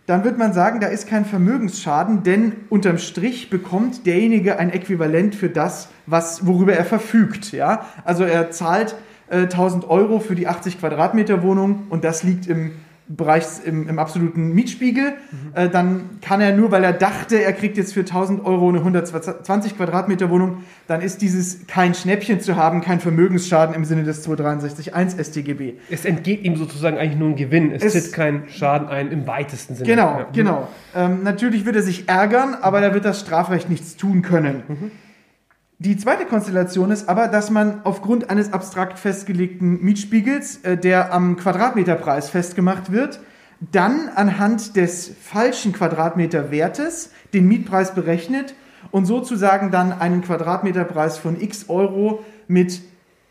Dann 0.07 0.25
wird 0.25 0.37
man 0.37 0.53
sagen, 0.53 0.81
da 0.81 0.89
ist 0.89 1.07
kein 1.07 1.25
Vermögensschaden, 1.25 2.25
denn 2.25 2.53
unterm 2.71 2.99
Strich 2.99 3.51
bekommt 3.51 4.05
derjenige 4.05 4.59
ein 4.59 4.71
Äquivalent 4.71 5.35
für 5.35 5.49
das, 5.49 5.91
was, 6.07 6.47
worüber 6.47 6.75
er 6.75 6.85
verfügt. 6.85 7.53
Ja? 7.53 7.87
Also 8.05 8.25
er 8.25 8.51
zahlt 8.51 8.97
äh, 9.31 9.43
1000 9.43 9.89
Euro 9.89 10.19
für 10.19 10.35
die 10.35 10.49
80 10.49 10.81
Quadratmeter 10.81 11.43
Wohnung 11.43 11.85
und 11.89 12.03
das 12.03 12.25
liegt 12.25 12.49
im 12.49 12.73
Bereichs 13.17 13.59
im, 13.59 13.89
im 13.89 13.99
absoluten 13.99 14.53
Mietspiegel, 14.55 15.15
äh, 15.55 15.69
dann 15.69 16.19
kann 16.21 16.41
er 16.41 16.57
nur, 16.57 16.71
weil 16.71 16.83
er 16.85 16.93
dachte, 16.93 17.43
er 17.43 17.53
kriegt 17.53 17.77
jetzt 17.77 17.93
für 17.95 18.01
1000 18.01 18.45
Euro 18.45 18.69
eine 18.69 18.79
120 18.79 19.77
Quadratmeter 19.77 20.31
Wohnung, 20.31 20.59
dann 20.87 21.01
ist 21.01 21.21
dieses 21.23 21.67
kein 21.67 21.95
Schnäppchen 21.95 22.41
zu 22.41 22.57
haben, 22.57 22.81
kein 22.81 23.01
Vermögensschaden 23.01 23.75
im 23.75 23.85
Sinne 23.85 24.05
des 24.05 24.27
263.1 24.29 25.23
StGB. 25.23 25.75
Es 25.91 26.05
entgeht 26.05 26.45
ihm 26.45 26.57
sozusagen 26.57 26.99
eigentlich 26.99 27.19
nur 27.19 27.31
ein 27.31 27.37
Gewinn. 27.37 27.73
Es, 27.73 27.83
Es- 27.83 27.93
tritt 28.05 28.13
kein 28.13 28.43
Schaden 28.49 28.89
ein 28.89 29.11
im 29.13 29.27
weitesten 29.27 29.75
Sinne. 29.75 29.89
Genau, 29.89 30.19
Ja. 30.21 30.27
genau. 30.33 30.69
Ähm, 30.95 31.23
natürlich 31.23 31.65
wird 31.67 31.77
er 31.77 31.83
sich 31.83 32.09
ärgern, 32.09 32.55
aber 32.61 32.81
da 32.81 32.95
wird 32.95 33.05
das 33.05 33.21
Strafrecht 33.21 33.69
nichts 33.71 33.97
tun 33.97 34.23
können. 34.23 34.63
Die 35.85 35.97
zweite 35.97 36.27
Konstellation 36.27 36.93
ist 36.93 37.09
aber, 37.09 37.27
dass 37.27 37.51
man 37.51 37.81
aufgrund 37.83 38.31
eines 38.31 38.53
abstrakt 38.53 39.01
festgelegten 39.01 39.83
Mietspiegels, 39.83 40.59
äh, 40.59 40.77
der 40.77 41.13
am 41.13 41.37
Quadratmeterpreis 41.37 42.31
festgemacht 42.31 42.93
wird, 42.93 43.19
dann 43.73 44.09
anhand 44.15 44.77
des 44.77 45.11
falschen 45.21 45.73
Quadratmeterwertes 45.73 47.11
den 47.35 47.49
Mietpreis 47.49 47.97
berechnet 47.97 48.55
und 48.93 49.07
sozusagen 49.07 49.73
dann 49.73 49.93
einen 49.93 50.23
Quadratmeterpreis 50.23 51.19
von 51.19 51.41
x 51.41 51.69
Euro 51.69 52.25
mit 52.47 52.81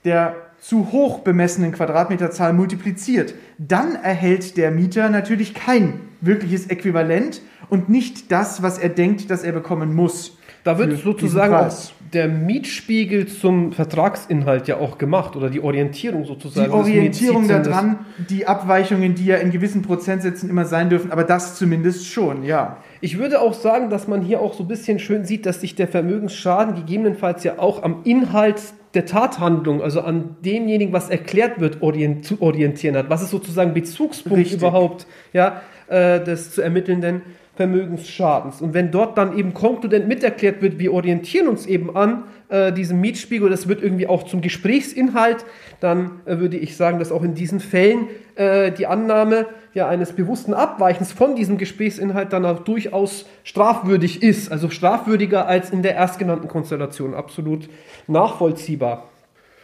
der 0.04 0.36
zu 0.60 0.92
hoch 0.92 1.20
bemessenen 1.20 1.72
Quadratmeterzahl 1.72 2.52
multipliziert. 2.52 3.34
Dann 3.60 3.96
erhält 3.96 4.58
der 4.58 4.72
Mieter 4.72 5.08
natürlich 5.10 5.54
kein 5.54 6.02
wirkliches 6.20 6.68
Äquivalent 6.68 7.42
und 7.70 7.88
nicht 7.88 8.30
das, 8.30 8.62
was 8.62 8.78
er 8.78 8.90
denkt, 8.90 9.32
dass 9.32 9.44
er 9.44 9.54
bekommen 9.54 9.96
muss. 9.96 10.38
Da 10.64 10.78
wird 10.78 11.00
sozusagen 11.00 11.54
auch 11.54 11.74
der 12.14 12.28
Mietspiegel 12.28 13.28
zum 13.28 13.72
Vertragsinhalt 13.72 14.68
ja 14.68 14.78
auch 14.78 14.98
gemacht 14.98 15.36
oder 15.36 15.50
die 15.50 15.62
Orientierung 15.62 16.26
sozusagen. 16.26 16.70
Die 16.70 16.76
Orientierung 16.78 17.48
daran, 17.48 18.06
die 18.30 18.46
Abweichungen, 18.46 19.16
die 19.16 19.26
ja 19.26 19.38
in 19.38 19.52
gewissen 19.52 19.82
Prozentsätzen 19.82 20.50
immer 20.50 20.66
sein 20.66 20.90
dürfen, 20.90 21.12
aber 21.12 21.24
das 21.24 21.56
zumindest 21.56 22.08
schon, 22.08 22.44
ja. 22.44 22.78
Ich 23.00 23.18
würde 23.18 23.42
auch 23.42 23.54
sagen, 23.54 23.90
dass 23.90 24.08
man 24.08 24.22
hier 24.22 24.42
auch 24.42 24.54
so 24.54 24.64
ein 24.64 24.68
bisschen 24.68 25.00
schön 25.00 25.26
sieht, 25.26 25.46
dass 25.46 25.62
sich 25.62 25.76
der 25.76 25.88
Vermögensschaden 25.88 26.76
gegebenenfalls 26.76 27.44
ja 27.44 27.58
auch 27.58 27.82
am 27.82 28.02
Inhalt 28.04 28.62
der 28.94 29.06
Tathandlung, 29.06 29.82
also 29.82 30.02
an 30.02 30.36
demjenigen, 30.44 30.92
was 30.92 31.10
erklärt 31.10 31.62
wird, 31.62 31.82
orient, 31.82 32.26
zu 32.26 32.42
orientieren 32.42 32.98
hat. 32.98 33.10
Was 33.10 33.22
ist 33.22 33.32
sozusagen 33.32 33.74
Bezugspunkt 33.74 34.38
Richtig. 34.38 34.58
überhaupt 34.58 35.08
ja, 35.32 35.62
äh, 35.88 36.22
des 36.22 36.52
zu 36.52 36.62
ermittelnden 36.62 37.22
Vermögensschadens. 37.62 38.60
Und 38.60 38.74
wenn 38.74 38.90
dort 38.90 39.20
dann 39.20 39.38
eben 39.38 39.54
konkludent 39.54 40.08
miterklärt 40.08 40.64
wird, 40.64 40.80
wir 40.80 40.94
orientieren 40.94 41.48
uns 41.48 41.68
eben 41.68 41.96
an 41.96 42.24
äh, 42.50 42.74
diesem 42.74 43.00
Mietspiegel, 43.00 43.52
das 43.52 43.68
wird 43.68 43.84
irgendwie 43.84 44.08
auch 44.08 44.24
zum 44.24 44.42
Gesprächsinhalt, 44.42 45.46
dann 45.80 46.22
äh, 46.26 46.40
würde 46.40 46.58
ich 46.58 46.76
sagen, 46.76 46.98
dass 46.98 47.12
auch 47.12 47.22
in 47.22 47.36
diesen 47.36 47.60
Fällen 47.60 48.08
äh, 48.34 48.72
die 48.72 48.88
Annahme 48.88 49.46
ja, 49.76 49.88
eines 49.88 50.14
bewussten 50.14 50.56
Abweichens 50.56 51.12
von 51.12 51.36
diesem 51.36 51.60
Gesprächsinhalt 51.60 52.34
dann 52.34 52.46
auch 52.46 52.62
durchaus 52.62 53.28
strafwürdig 53.44 54.24
ist. 54.24 54.52
Also 54.52 54.72
strafwürdiger 54.72 55.46
als 55.46 55.70
in 55.70 55.84
der 55.84 55.96
erstgenannten 55.96 56.48
Konstellation. 56.48 57.14
Absolut 57.14 57.70
nachvollziehbar. 58.08 59.11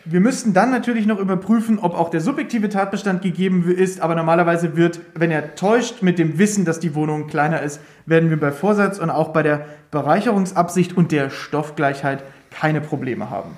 Wir 0.09 0.21
müssten 0.21 0.53
dann 0.53 0.71
natürlich 0.71 1.05
noch 1.05 1.19
überprüfen, 1.19 1.79
ob 1.79 1.93
auch 1.93 2.09
der 2.09 2.21
subjektive 2.21 2.69
Tatbestand 2.69 3.21
gegeben 3.21 3.69
ist, 3.69 3.99
aber 3.99 4.15
normalerweise 4.15 4.77
wird, 4.77 5.01
wenn 5.15 5.31
er 5.31 5.55
täuscht 5.55 6.01
mit 6.01 6.17
dem 6.17 6.39
Wissen, 6.39 6.63
dass 6.63 6.79
die 6.79 6.95
Wohnung 6.95 7.27
kleiner 7.27 7.61
ist, 7.61 7.81
werden 8.05 8.29
wir 8.29 8.39
bei 8.39 8.53
Vorsatz 8.53 8.99
und 8.99 9.09
auch 9.09 9.29
bei 9.29 9.43
der 9.43 9.65
Bereicherungsabsicht 9.91 10.95
und 10.95 11.11
der 11.11 11.29
Stoffgleichheit 11.29 12.23
keine 12.51 12.79
Probleme 12.79 13.29
haben. 13.29 13.57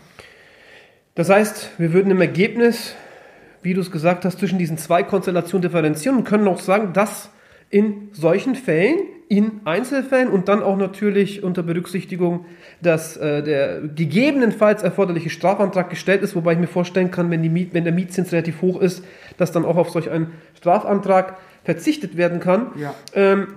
Das 1.13 1.29
heißt, 1.29 1.71
wir 1.77 1.93
würden 1.93 2.09
im 2.09 2.21
Ergebnis, 2.21 2.95
wie 3.61 3.75
du 3.75 3.81
es 3.81 3.91
gesagt 3.91 4.25
hast, 4.25 4.39
zwischen 4.39 4.57
diesen 4.57 4.79
zwei 4.79 5.03
Konstellationen 5.03 5.61
differenzieren 5.61 6.17
und 6.17 6.23
können 6.23 6.47
auch 6.47 6.59
sagen, 6.59 6.93
dass 6.93 7.29
in 7.69 8.09
solchen 8.13 8.55
Fällen, 8.55 8.97
in 9.29 9.61
Einzelfällen 9.63 10.27
und 10.27 10.49
dann 10.49 10.63
auch 10.63 10.75
natürlich 10.75 11.43
unter 11.43 11.61
Berücksichtigung, 11.61 12.45
dass 12.81 13.15
äh, 13.15 13.43
der 13.43 13.81
gegebenenfalls 13.81 14.81
erforderliche 14.81 15.29
Strafantrag 15.29 15.91
gestellt 15.91 16.23
ist, 16.23 16.35
wobei 16.35 16.53
ich 16.53 16.59
mir 16.59 16.67
vorstellen 16.67 17.11
kann, 17.11 17.29
wenn, 17.29 17.43
die 17.43 17.49
Miet, 17.49 17.75
wenn 17.75 17.83
der 17.83 17.93
Mietzins 17.93 18.31
relativ 18.31 18.63
hoch 18.63 18.81
ist, 18.81 19.03
dass 19.37 19.51
dann 19.51 19.65
auch 19.65 19.77
auf 19.77 19.91
solch 19.91 20.09
einen 20.09 20.33
Strafantrag 20.57 21.37
verzichtet 21.63 22.17
werden 22.17 22.39
kann. 22.39 22.71
Ja. 22.75 22.95
Ähm, 23.13 23.47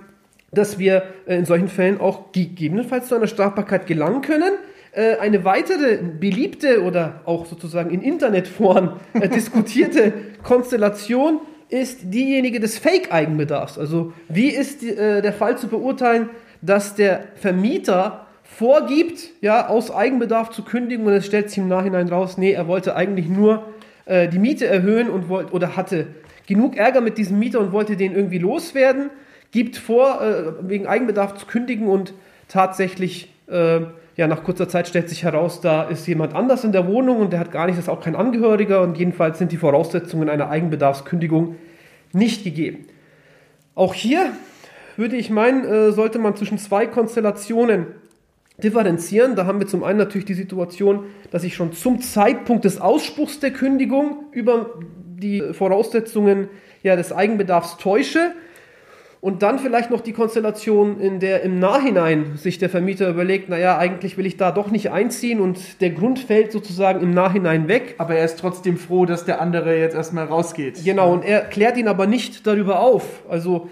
dass 0.51 0.77
wir 0.77 1.03
äh, 1.25 1.37
in 1.37 1.45
solchen 1.45 1.67
Fällen 1.67 1.99
auch 1.99 2.31
gegebenenfalls 2.31 3.07
zu 3.07 3.15
einer 3.15 3.25
Strafbarkeit 3.25 3.87
gelangen 3.87 4.21
können. 4.21 4.53
Äh, 4.91 5.17
Eine 5.17 5.43
weitere 5.43 5.97
beliebte 5.97 6.83
oder 6.83 7.21
auch 7.25 7.47
sozusagen 7.47 7.89
in 7.89 8.03
Internetforen 8.03 8.91
äh, 9.13 9.27
diskutierte 9.27 10.13
Konstellation 10.43 11.39
ist 11.73 12.13
diejenige 12.13 12.59
des 12.59 12.77
Fake-Eigenbedarfs. 12.77 13.79
Also 13.79 14.13
wie 14.29 14.49
ist 14.49 14.83
äh, 14.83 15.21
der 15.21 15.33
Fall 15.33 15.57
zu 15.57 15.67
beurteilen, 15.67 16.29
dass 16.61 16.93
der 16.93 17.23
Vermieter 17.35 18.27
vorgibt, 18.43 19.31
ja, 19.41 19.67
aus 19.67 19.89
Eigenbedarf 19.89 20.51
zu 20.51 20.63
kündigen 20.63 21.05
und 21.05 21.13
es 21.13 21.25
stellt 21.25 21.49
sich 21.49 21.57
im 21.57 21.67
Nachhinein 21.67 22.07
raus, 22.07 22.37
nee, 22.37 22.51
er 22.51 22.67
wollte 22.67 22.95
eigentlich 22.95 23.27
nur 23.27 23.65
äh, 24.05 24.27
die 24.27 24.37
Miete 24.37 24.67
erhöhen 24.67 25.09
und 25.09 25.29
wollte 25.29 25.51
oder 25.53 25.75
hatte 25.75 26.07
genug 26.47 26.77
Ärger 26.77 27.01
mit 27.01 27.17
diesem 27.17 27.39
Mieter 27.39 27.59
und 27.59 27.71
wollte 27.71 27.97
den 27.97 28.13
irgendwie 28.13 28.37
loswerden, 28.37 29.09
gibt 29.51 29.75
vor, 29.75 30.21
äh, 30.21 30.69
wegen 30.69 30.85
Eigenbedarf 30.85 31.35
zu 31.35 31.47
kündigen 31.47 31.87
und 31.87 32.13
tatsächlich, 32.47 33.33
äh, 33.47 33.79
ja, 34.15 34.27
nach 34.27 34.43
kurzer 34.43 34.69
Zeit 34.69 34.87
stellt 34.87 35.09
sich 35.09 35.23
heraus, 35.23 35.61
da 35.61 35.83
ist 35.83 36.07
jemand 36.07 36.35
anders 36.35 36.63
in 36.63 36.71
der 36.71 36.87
Wohnung 36.87 37.17
und 37.17 37.33
der 37.33 37.39
hat 37.39 37.51
gar 37.51 37.65
nicht, 37.65 37.77
das 37.77 37.85
ist 37.85 37.89
auch 37.89 38.01
kein 38.01 38.15
Angehöriger 38.15 38.81
und 38.81 38.97
jedenfalls 38.97 39.39
sind 39.39 39.51
die 39.51 39.57
Voraussetzungen 39.57 40.29
einer 40.29 40.49
Eigenbedarfskündigung 40.49 41.55
nicht 42.11 42.43
gegeben. 42.43 42.85
Auch 43.75 43.93
hier 43.93 44.31
würde 44.97 45.15
ich 45.15 45.31
meinen, 45.31 45.65
äh, 45.65 45.91
sollte 45.91 46.19
man 46.19 46.35
zwischen 46.35 46.59
zwei 46.59 46.85
Konstellationen 46.85 47.87
differenzieren. 48.57 49.35
Da 49.35 49.47
haben 49.47 49.59
wir 49.59 49.67
zum 49.67 49.83
einen 49.83 49.97
natürlich 49.97 50.25
die 50.25 50.35
Situation, 50.35 51.05
dass 51.31 51.43
ich 51.43 51.55
schon 51.55 51.73
zum 51.73 51.99
Zeitpunkt 52.01 52.65
des 52.65 52.79
Ausspruchs 52.79 53.39
der 53.39 53.51
Kündigung 53.51 54.25
über 54.31 54.79
die 55.23 55.41
Voraussetzungen 55.53 56.49
ja, 56.83 56.95
des 56.95 57.11
Eigenbedarfs 57.11 57.77
täusche. 57.77 58.33
Und 59.23 59.41
dann 59.41 59.57
vielleicht 59.57 59.89
noch 59.89 60.01
die 60.01 60.11
Konstellation, 60.11 60.99
in 60.99 61.21
der 61.21 61.43
im 61.43 61.57
Nachhinein 61.57 62.35
sich 62.35 62.57
der 62.57 62.69
Vermieter 62.69 63.09
überlegt, 63.09 63.47
naja, 63.47 63.77
eigentlich 63.77 64.17
will 64.17 64.25
ich 64.25 64.35
da 64.35 64.51
doch 64.51 64.69
nicht 64.69 64.91
einziehen 64.91 65.39
und 65.39 65.79
der 65.79 65.91
Grund 65.91 66.19
fällt 66.19 66.51
sozusagen 66.51 67.01
im 67.01 67.11
Nachhinein 67.11 67.69
weg. 67.69 67.95
Aber 67.99 68.15
er 68.15 68.25
ist 68.25 68.37
trotzdem 68.37 68.75
froh, 68.75 69.05
dass 69.05 69.23
der 69.23 69.39
andere 69.39 69.79
jetzt 69.79 69.95
erstmal 69.95 70.25
rausgeht. 70.25 70.83
Genau, 70.83 71.13
und 71.13 71.23
er 71.23 71.39
klärt 71.39 71.77
ihn 71.77 71.87
aber 71.87 72.05
nicht 72.05 72.45
darüber 72.45 72.81
auf. 72.81 73.23
Also 73.29 73.69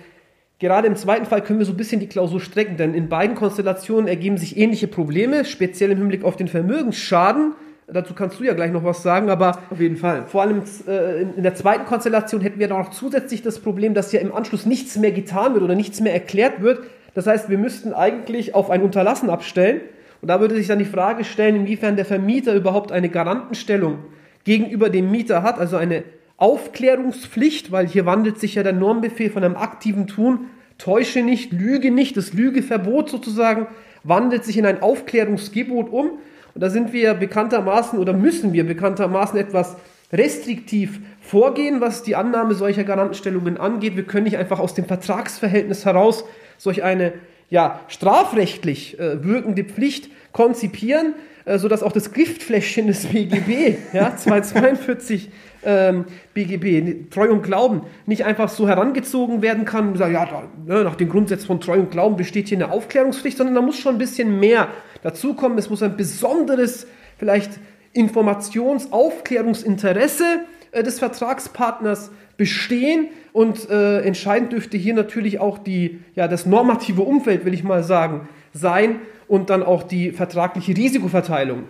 gerade 0.59 0.87
im 0.87 0.95
zweiten 0.95 1.25
Fall 1.25 1.41
können 1.41 1.59
wir 1.59 1.65
so 1.65 1.73
ein 1.73 1.77
bisschen 1.77 1.99
die 1.99 2.07
Klausur 2.07 2.39
strecken, 2.39 2.77
denn 2.77 2.93
in 2.93 3.09
beiden 3.09 3.35
Konstellationen 3.35 4.07
ergeben 4.07 4.37
sich 4.37 4.55
ähnliche 4.55 4.87
Probleme, 4.87 5.43
speziell 5.43 5.91
im 5.91 5.97
Hinblick 5.97 6.23
auf 6.23 6.37
den 6.37 6.47
Vermögensschaden. 6.47 7.55
Dazu 7.87 8.13
kannst 8.13 8.39
du 8.39 8.43
ja 8.43 8.53
gleich 8.53 8.71
noch 8.71 8.83
was 8.83 9.03
sagen, 9.03 9.29
aber 9.29 9.59
Auf 9.69 9.79
jeden 9.79 9.97
Fall. 9.97 10.23
vor 10.27 10.43
allem 10.43 10.61
äh, 10.87 11.21
in 11.21 11.33
in 11.35 11.43
der 11.43 11.55
zweiten 11.55 11.85
Konstellation 11.85 12.39
hätten 12.41 12.59
wir 12.59 12.69
noch 12.69 12.91
zusätzlich 12.91 13.41
das 13.41 13.59
Problem, 13.59 13.93
dass 13.93 14.11
ja 14.11 14.21
im 14.21 14.33
Anschluss 14.33 14.65
nichts 14.65 14.95
mehr 14.97 15.11
getan 15.11 15.53
wird 15.53 15.63
oder 15.63 15.75
nichts 15.75 15.99
mehr 15.99 16.13
erklärt 16.13 16.61
wird. 16.61 16.79
Das 17.13 17.27
heißt, 17.27 17.49
wir 17.49 17.57
müssten 17.57 17.93
eigentlich 17.93 18.55
auf 18.55 18.69
ein 18.69 18.81
Unterlassen 18.81 19.29
abstellen. 19.29 19.81
Und 20.21 20.27
da 20.27 20.39
würde 20.39 20.55
sich 20.55 20.67
dann 20.67 20.79
die 20.79 20.85
Frage 20.85 21.23
stellen, 21.23 21.55
inwiefern 21.55 21.95
der 21.95 22.05
Vermieter 22.05 22.53
überhaupt 22.53 22.91
eine 22.91 23.09
Garantenstellung 23.09 23.99
gegenüber 24.43 24.89
dem 24.89 25.11
Mieter 25.11 25.43
hat, 25.43 25.59
also 25.59 25.77
eine 25.77 26.03
Aufklärungspflicht, 26.37 27.71
weil 27.71 27.87
hier 27.87 28.05
wandelt 28.05 28.39
sich 28.39 28.55
ja 28.55 28.63
der 28.63 28.73
Normbefehl 28.73 29.29
von 29.29 29.43
einem 29.43 29.55
aktiven 29.55 30.07
Tun, 30.07 30.47
täusche 30.77 31.21
nicht, 31.21 31.51
lüge 31.51 31.91
nicht, 31.91 32.17
das 32.17 32.33
Lügeverbot 32.33 33.09
sozusagen, 33.09 33.67
wandelt 34.03 34.43
sich 34.43 34.57
in 34.57 34.65
ein 34.65 34.81
Aufklärungsgebot 34.81 35.91
um. 35.91 36.19
Und 36.53 36.61
da 36.61 36.69
sind 36.69 36.93
wir 36.93 37.13
bekanntermaßen 37.13 37.99
oder 37.99 38.13
müssen 38.13 38.53
wir 38.53 38.65
bekanntermaßen 38.65 39.39
etwas 39.39 39.77
restriktiv 40.11 40.99
vorgehen, 41.21 41.79
was 41.79 42.03
die 42.03 42.15
Annahme 42.15 42.53
solcher 42.53 42.83
Garantenstellungen 42.83 43.57
angeht. 43.57 43.95
Wir 43.95 44.03
können 44.03 44.25
nicht 44.25 44.37
einfach 44.37 44.59
aus 44.59 44.73
dem 44.73 44.85
Vertragsverhältnis 44.85 45.85
heraus 45.85 46.25
solch 46.57 46.83
eine 46.83 47.13
ja, 47.51 47.81
strafrechtlich 47.89 48.99
äh, 48.99 49.23
wirkende 49.23 49.63
Pflicht 49.63 50.09
konzipieren, 50.31 51.13
äh, 51.45 51.59
sodass 51.59 51.83
auch 51.83 51.91
das 51.91 52.11
Giftfläschchen 52.13 52.87
des 52.87 53.05
BGB, 53.05 53.77
ja, 53.93 54.15
242 54.15 55.29
ähm, 55.63 56.05
BGB, 56.33 57.11
Treu 57.11 57.29
und 57.29 57.43
Glauben, 57.43 57.83
nicht 58.05 58.25
einfach 58.25 58.49
so 58.49 58.67
herangezogen 58.67 59.43
werden 59.43 59.65
kann 59.65 59.89
und 59.89 59.97
sagen, 59.97 60.13
ja, 60.13 60.25
da, 60.25 60.43
ne, 60.65 60.83
nach 60.85 60.95
den 60.95 61.09
Grundsätzen 61.09 61.45
von 61.45 61.59
Treu 61.59 61.79
und 61.79 61.91
Glauben 61.91 62.15
besteht 62.15 62.47
hier 62.47 62.57
eine 62.57 62.71
Aufklärungspflicht, 62.71 63.37
sondern 63.37 63.55
da 63.55 63.61
muss 63.61 63.77
schon 63.77 63.95
ein 63.95 63.99
bisschen 63.99 64.39
mehr 64.39 64.69
dazukommen. 65.03 65.57
Es 65.57 65.69
muss 65.69 65.83
ein 65.83 65.97
besonderes, 65.97 66.87
vielleicht 67.17 67.51
Informationsaufklärungsinteresse 67.91 70.45
äh, 70.71 70.83
des 70.83 70.99
Vertragspartners 70.99 72.11
bestehen 72.41 73.09
und 73.33 73.69
äh, 73.69 74.01
entscheidend 74.01 74.51
dürfte 74.51 74.75
hier 74.75 74.95
natürlich 74.95 75.39
auch 75.39 75.59
die, 75.59 75.99
ja, 76.15 76.27
das 76.27 76.47
normative 76.47 77.03
Umfeld, 77.03 77.45
will 77.45 77.53
ich 77.53 77.63
mal 77.63 77.83
sagen, 77.83 78.27
sein 78.51 78.95
und 79.27 79.51
dann 79.51 79.61
auch 79.61 79.83
die 79.83 80.11
vertragliche 80.11 80.75
Risikoverteilung. 80.75 81.65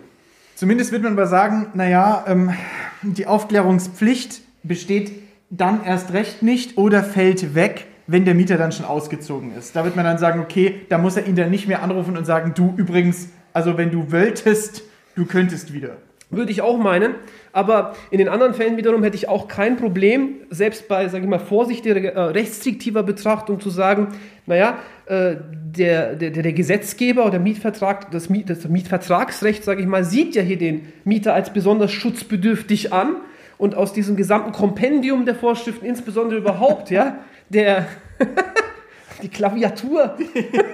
Zumindest 0.55 0.93
wird 0.93 1.03
man 1.03 1.11
aber 1.11 1.27
sagen, 1.27 1.67
naja, 1.73 2.23
ähm, 2.25 2.53
die 3.01 3.27
Aufklärungspflicht 3.27 4.43
besteht 4.63 5.11
dann 5.49 5.83
erst 5.83 6.13
recht 6.13 6.41
nicht 6.41 6.77
oder 6.77 7.03
fällt 7.03 7.53
weg, 7.53 7.87
wenn 8.07 8.23
der 8.23 8.33
Mieter 8.33 8.57
dann 8.57 8.71
schon 8.71 8.85
ausgezogen 8.85 9.53
ist. 9.53 9.75
Da 9.75 9.83
wird 9.83 9.97
man 9.97 10.05
dann 10.05 10.19
sagen, 10.19 10.39
okay, 10.39 10.85
da 10.87 10.97
muss 10.97 11.17
er 11.17 11.27
ihn 11.27 11.35
dann 11.35 11.51
nicht 11.51 11.67
mehr 11.67 11.83
anrufen 11.83 12.15
und 12.15 12.23
sagen, 12.23 12.53
du 12.55 12.73
übrigens, 12.77 13.27
also 13.51 13.77
wenn 13.77 13.91
du 13.91 14.09
wolltest, 14.09 14.83
du 15.15 15.25
könntest 15.25 15.73
wieder. 15.73 15.97
Würde 16.31 16.51
ich 16.51 16.61
auch 16.61 16.77
meinen. 16.77 17.15
Aber 17.51 17.93
in 18.09 18.17
den 18.17 18.29
anderen 18.29 18.53
Fällen 18.53 18.77
wiederum 18.77 19.03
hätte 19.03 19.17
ich 19.17 19.27
auch 19.27 19.49
kein 19.49 19.75
Problem, 19.75 20.35
selbst 20.49 20.87
bei, 20.87 21.07
sage 21.09 21.25
ich 21.25 21.29
mal, 21.29 21.39
vorsichtiger, 21.39 22.01
äh, 22.01 22.19
restriktiver 22.19 23.03
Betrachtung 23.03 23.59
zu 23.59 23.69
sagen, 23.69 24.07
naja, 24.45 24.79
äh, 25.07 25.35
der, 25.51 26.15
der, 26.15 26.31
der 26.31 26.53
Gesetzgeber 26.53 27.25
oder 27.25 27.37
Mietvertrag, 27.37 28.11
das, 28.11 28.29
Miet, 28.29 28.49
das 28.49 28.67
Mietvertragsrecht, 28.67 29.63
sage 29.63 29.81
ich 29.81 29.87
mal, 29.87 30.05
sieht 30.05 30.35
ja 30.35 30.41
hier 30.41 30.57
den 30.57 30.93
Mieter 31.03 31.33
als 31.33 31.51
besonders 31.51 31.91
schutzbedürftig 31.91 32.93
an. 32.93 33.17
Und 33.57 33.75
aus 33.75 33.93
diesem 33.93 34.15
gesamten 34.15 34.53
Kompendium 34.53 35.25
der 35.25 35.35
Vorschriften, 35.35 35.85
insbesondere 35.85 36.39
überhaupt, 36.39 36.89
ja, 36.89 37.19
der, 37.49 37.85
die 39.21 39.27
Klaviatur, 39.27 40.17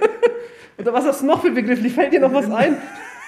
oder 0.78 0.92
was 0.92 1.04
hast 1.04 1.20
du 1.20 1.26
noch 1.26 1.42
für 1.42 1.50
Begriffe? 1.50 1.90
Fällt 1.90 2.14
dir 2.14 2.20
noch 2.20 2.32
was 2.32 2.50
ein? 2.50 2.76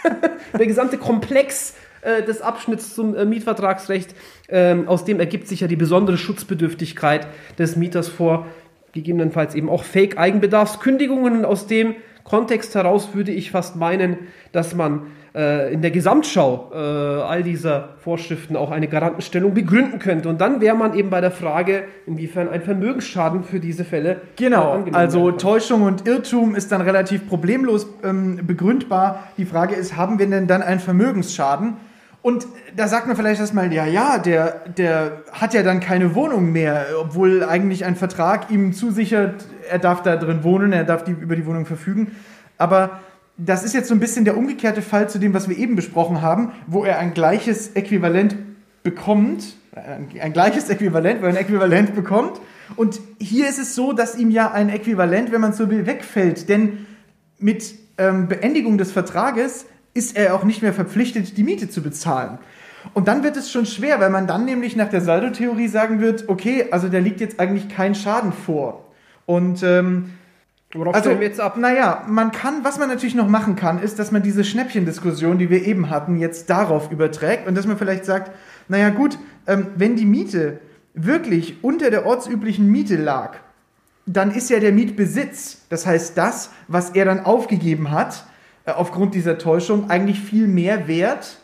der 0.58 0.66
gesamte 0.66 0.96
Komplex 0.96 1.74
äh, 2.02 2.22
des 2.22 2.42
Abschnitts 2.42 2.94
zum 2.94 3.14
äh, 3.14 3.24
Mietvertragsrecht, 3.24 4.14
ähm, 4.48 4.88
aus 4.88 5.04
dem 5.04 5.20
ergibt 5.20 5.48
sich 5.48 5.60
ja 5.60 5.66
die 5.66 5.76
besondere 5.76 6.16
Schutzbedürftigkeit 6.16 7.26
des 7.58 7.76
Mieters 7.76 8.08
vor 8.08 8.46
gegebenenfalls 8.92 9.54
eben 9.54 9.68
auch 9.68 9.84
Fake-Eigenbedarfskündigungen. 9.84 11.38
Und 11.38 11.44
aus 11.44 11.66
dem 11.66 11.94
Kontext 12.24 12.74
heraus 12.74 13.10
würde 13.14 13.32
ich 13.32 13.50
fast 13.50 13.76
meinen, 13.76 14.18
dass 14.52 14.74
man 14.74 15.02
äh, 15.34 15.72
in 15.72 15.82
der 15.82 15.90
Gesamtschau 15.90 16.70
äh, 16.72 16.76
all 16.76 17.42
dieser 17.42 17.90
Vorschriften 17.98 18.56
auch 18.56 18.70
eine 18.70 18.88
Garantenstellung 18.88 19.54
begründen 19.54 19.98
könnte. 19.98 20.28
Und 20.28 20.40
dann 20.40 20.60
wäre 20.60 20.76
man 20.76 20.94
eben 20.94 21.10
bei 21.10 21.20
der 21.20 21.30
Frage, 21.30 21.84
inwiefern 22.06 22.48
ein 22.48 22.62
Vermögensschaden 22.62 23.44
für 23.44 23.60
diese 23.60 23.84
Fälle 23.84 24.22
Genau, 24.36 24.84
also 24.92 25.30
Täuschung 25.32 25.82
und 25.82 26.06
Irrtum 26.06 26.54
ist 26.54 26.72
dann 26.72 26.80
relativ 26.80 27.28
problemlos 27.28 27.86
ähm, 28.02 28.40
begründbar. 28.44 29.28
Die 29.36 29.44
Frage 29.44 29.74
ist, 29.76 29.96
haben 29.96 30.18
wir 30.18 30.26
denn 30.28 30.46
dann 30.46 30.62
einen 30.62 30.80
Vermögensschaden? 30.80 31.76
Und 32.22 32.46
da 32.76 32.86
sagt 32.86 33.06
man 33.06 33.16
vielleicht 33.16 33.40
erstmal, 33.40 33.72
ja, 33.72 33.86
ja, 33.86 34.18
der, 34.18 34.62
der 34.76 35.22
hat 35.32 35.54
ja 35.54 35.62
dann 35.62 35.80
keine 35.80 36.14
Wohnung 36.14 36.52
mehr, 36.52 36.86
obwohl 37.00 37.42
eigentlich 37.42 37.86
ein 37.86 37.96
Vertrag 37.96 38.50
ihm 38.50 38.74
zusichert, 38.74 39.46
er 39.70 39.78
darf 39.78 40.02
da 40.02 40.16
drin 40.16 40.44
wohnen, 40.44 40.72
er 40.72 40.84
darf 40.84 41.04
die, 41.04 41.12
über 41.12 41.34
die 41.34 41.46
Wohnung 41.46 41.64
verfügen. 41.64 42.16
Aber 42.58 43.00
das 43.38 43.64
ist 43.64 43.72
jetzt 43.72 43.88
so 43.88 43.94
ein 43.94 44.00
bisschen 44.00 44.26
der 44.26 44.36
umgekehrte 44.36 44.82
Fall 44.82 45.08
zu 45.08 45.18
dem, 45.18 45.32
was 45.32 45.48
wir 45.48 45.56
eben 45.56 45.76
besprochen 45.76 46.20
haben, 46.20 46.52
wo 46.66 46.84
er 46.84 46.98
ein 46.98 47.14
gleiches 47.14 47.68
Äquivalent 47.74 48.36
bekommt, 48.82 49.56
ein 49.74 50.32
gleiches 50.32 50.68
Äquivalent, 50.68 51.22
wo 51.22 51.24
er 51.24 51.30
ein 51.30 51.36
Äquivalent 51.36 51.94
bekommt. 51.94 52.40
Und 52.76 53.00
hier 53.18 53.48
ist 53.48 53.58
es 53.58 53.74
so, 53.74 53.92
dass 53.92 54.16
ihm 54.16 54.30
ja 54.30 54.50
ein 54.50 54.68
Äquivalent, 54.68 55.32
wenn 55.32 55.40
man 55.40 55.54
so 55.54 55.70
will, 55.70 55.86
wegfällt. 55.86 56.48
Denn 56.50 56.86
mit 57.38 57.74
ähm, 57.98 58.28
Beendigung 58.28 58.78
des 58.78 58.92
Vertrages 58.92 59.64
ist 59.94 60.16
er 60.16 60.34
auch 60.34 60.44
nicht 60.44 60.62
mehr 60.62 60.72
verpflichtet, 60.72 61.36
die 61.36 61.42
Miete 61.42 61.68
zu 61.68 61.82
bezahlen. 61.82 62.38
Und 62.94 63.08
dann 63.08 63.22
wird 63.22 63.36
es 63.36 63.50
schon 63.50 63.66
schwer, 63.66 64.00
weil 64.00 64.10
man 64.10 64.26
dann 64.26 64.44
nämlich 64.44 64.76
nach 64.76 64.88
der 64.88 65.00
Saldo-Theorie 65.00 65.68
sagen 65.68 66.00
wird, 66.00 66.28
okay, 66.28 66.66
also 66.70 66.88
da 66.88 66.98
liegt 66.98 67.20
jetzt 67.20 67.38
eigentlich 67.38 67.68
kein 67.68 67.94
Schaden 67.94 68.32
vor. 68.32 68.86
Und 69.26 69.62
ähm, 69.62 70.12
Worauf 70.72 70.94
also, 70.94 71.10
wir 71.10 71.26
jetzt 71.26 71.40
ab? 71.40 71.56
Naja, 71.56 72.04
man 72.06 72.30
kann, 72.30 72.62
was 72.62 72.78
man 72.78 72.88
natürlich 72.88 73.16
noch 73.16 73.28
machen 73.28 73.56
kann, 73.56 73.82
ist, 73.82 73.98
dass 73.98 74.12
man 74.12 74.22
diese 74.22 74.44
Schnäppchendiskussion, 74.44 75.36
die 75.36 75.50
wir 75.50 75.66
eben 75.66 75.90
hatten, 75.90 76.16
jetzt 76.16 76.48
darauf 76.48 76.92
überträgt 76.92 77.48
und 77.48 77.56
dass 77.56 77.66
man 77.66 77.76
vielleicht 77.76 78.04
sagt, 78.04 78.30
naja 78.68 78.90
gut, 78.90 79.18
ähm, 79.48 79.66
wenn 79.74 79.96
die 79.96 80.06
Miete 80.06 80.60
wirklich 80.94 81.64
unter 81.64 81.90
der 81.90 82.06
ortsüblichen 82.06 82.70
Miete 82.70 82.96
lag, 82.96 83.38
dann 84.06 84.30
ist 84.30 84.48
ja 84.48 84.60
der 84.60 84.72
Mietbesitz, 84.72 85.62
das 85.68 85.86
heißt 85.86 86.16
das, 86.16 86.50
was 86.68 86.90
er 86.90 87.04
dann 87.04 87.20
aufgegeben 87.20 87.90
hat, 87.90 88.24
aufgrund 88.66 89.14
dieser 89.14 89.38
Täuschung 89.38 89.90
eigentlich 89.90 90.20
viel 90.20 90.46
mehr 90.46 90.86
wert 90.86 91.38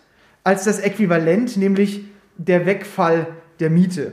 als 0.45 0.65
das 0.65 0.79
Äquivalent, 0.81 1.57
nämlich 1.57 2.05
der 2.37 2.67
Wegfall 2.67 3.27
der 3.59 3.71
Miete. 3.71 4.13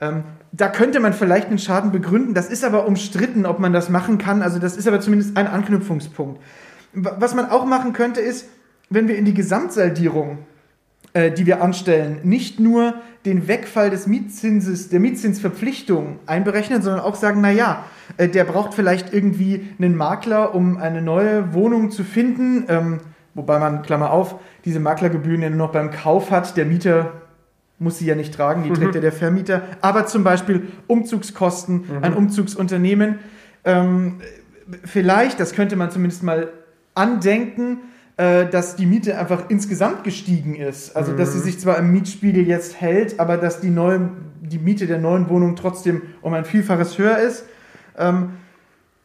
Ähm, 0.00 0.24
da 0.52 0.68
könnte 0.68 1.00
man 1.00 1.12
vielleicht 1.12 1.48
einen 1.48 1.58
Schaden 1.58 1.92
begründen, 1.92 2.34
das 2.34 2.48
ist 2.48 2.64
aber 2.64 2.86
umstritten, 2.86 3.46
ob 3.46 3.58
man 3.58 3.72
das 3.72 3.90
machen 3.90 4.18
kann. 4.18 4.42
Also 4.42 4.58
das 4.58 4.76
ist 4.76 4.88
aber 4.88 5.00
zumindest 5.00 5.36
ein 5.36 5.46
Anknüpfungspunkt. 5.46 6.40
Was 6.94 7.34
man 7.34 7.50
auch 7.50 7.66
machen 7.66 7.92
könnte, 7.92 8.20
ist, 8.20 8.46
wenn 8.88 9.08
wir 9.08 9.16
in 9.16 9.26
die 9.26 9.34
Gesamtsaldierung, 9.34 10.38
äh, 11.14 11.30
die 11.30 11.46
wir 11.46 11.62
anstellen, 11.62 12.18
nicht 12.22 12.60
nur 12.60 12.94
den 13.24 13.48
Wegfall 13.48 13.90
des 13.90 14.06
Mietzinses, 14.06 14.90
der 14.90 15.00
Mietzinsverpflichtung 15.00 16.18
einberechnen, 16.26 16.82
sondern 16.82 17.00
auch 17.00 17.14
sagen, 17.14 17.40
naja, 17.40 17.84
äh, 18.16 18.28
der 18.28 18.44
braucht 18.44 18.74
vielleicht 18.74 19.12
irgendwie 19.12 19.68
einen 19.78 19.96
Makler, 19.96 20.54
um 20.54 20.76
eine 20.76 21.02
neue 21.02 21.54
Wohnung 21.54 21.90
zu 21.90 22.04
finden. 22.04 22.64
Ähm, 22.68 22.98
wobei 23.34 23.58
man, 23.58 23.82
Klammer 23.82 24.10
auf, 24.10 24.36
diese 24.64 24.80
Maklergebühren 24.80 25.42
ja 25.42 25.48
nur 25.48 25.58
noch 25.58 25.72
beim 25.72 25.90
Kauf 25.90 26.30
hat. 26.30 26.56
Der 26.56 26.66
Mieter 26.66 27.12
muss 27.78 27.98
sie 27.98 28.06
ja 28.06 28.14
nicht 28.14 28.34
tragen, 28.34 28.64
die 28.64 28.70
mhm. 28.70 28.74
trägt 28.74 28.94
ja 28.94 29.00
der 29.00 29.12
Vermieter. 29.12 29.62
Aber 29.80 30.06
zum 30.06 30.24
Beispiel 30.24 30.68
Umzugskosten, 30.86 31.76
mhm. 31.76 32.02
ein 32.04 32.14
Umzugsunternehmen. 32.14 33.18
Ähm, 33.64 34.20
vielleicht, 34.84 35.40
das 35.40 35.54
könnte 35.54 35.76
man 35.76 35.90
zumindest 35.90 36.22
mal 36.22 36.48
andenken, 36.94 37.78
dass 38.18 38.74
die 38.74 38.84
Miete 38.84 39.16
einfach 39.16 39.44
insgesamt 39.48 40.02
gestiegen 40.02 40.56
ist. 40.56 40.96
Also, 40.96 41.12
dass 41.12 41.34
sie 41.34 41.38
mhm. 41.38 41.42
sich 41.42 41.60
zwar 41.60 41.78
im 41.78 41.92
Mietspiegel 41.92 42.46
jetzt 42.48 42.80
hält, 42.80 43.20
aber 43.20 43.36
dass 43.36 43.60
die, 43.60 43.70
neue, 43.70 44.10
die 44.40 44.58
Miete 44.58 44.88
der 44.88 44.98
neuen 44.98 45.28
Wohnung 45.28 45.54
trotzdem 45.54 46.02
um 46.20 46.34
ein 46.34 46.44
Vielfaches 46.44 46.98
höher 46.98 47.18
ist. 47.18 47.44
Ähm, 47.96 48.30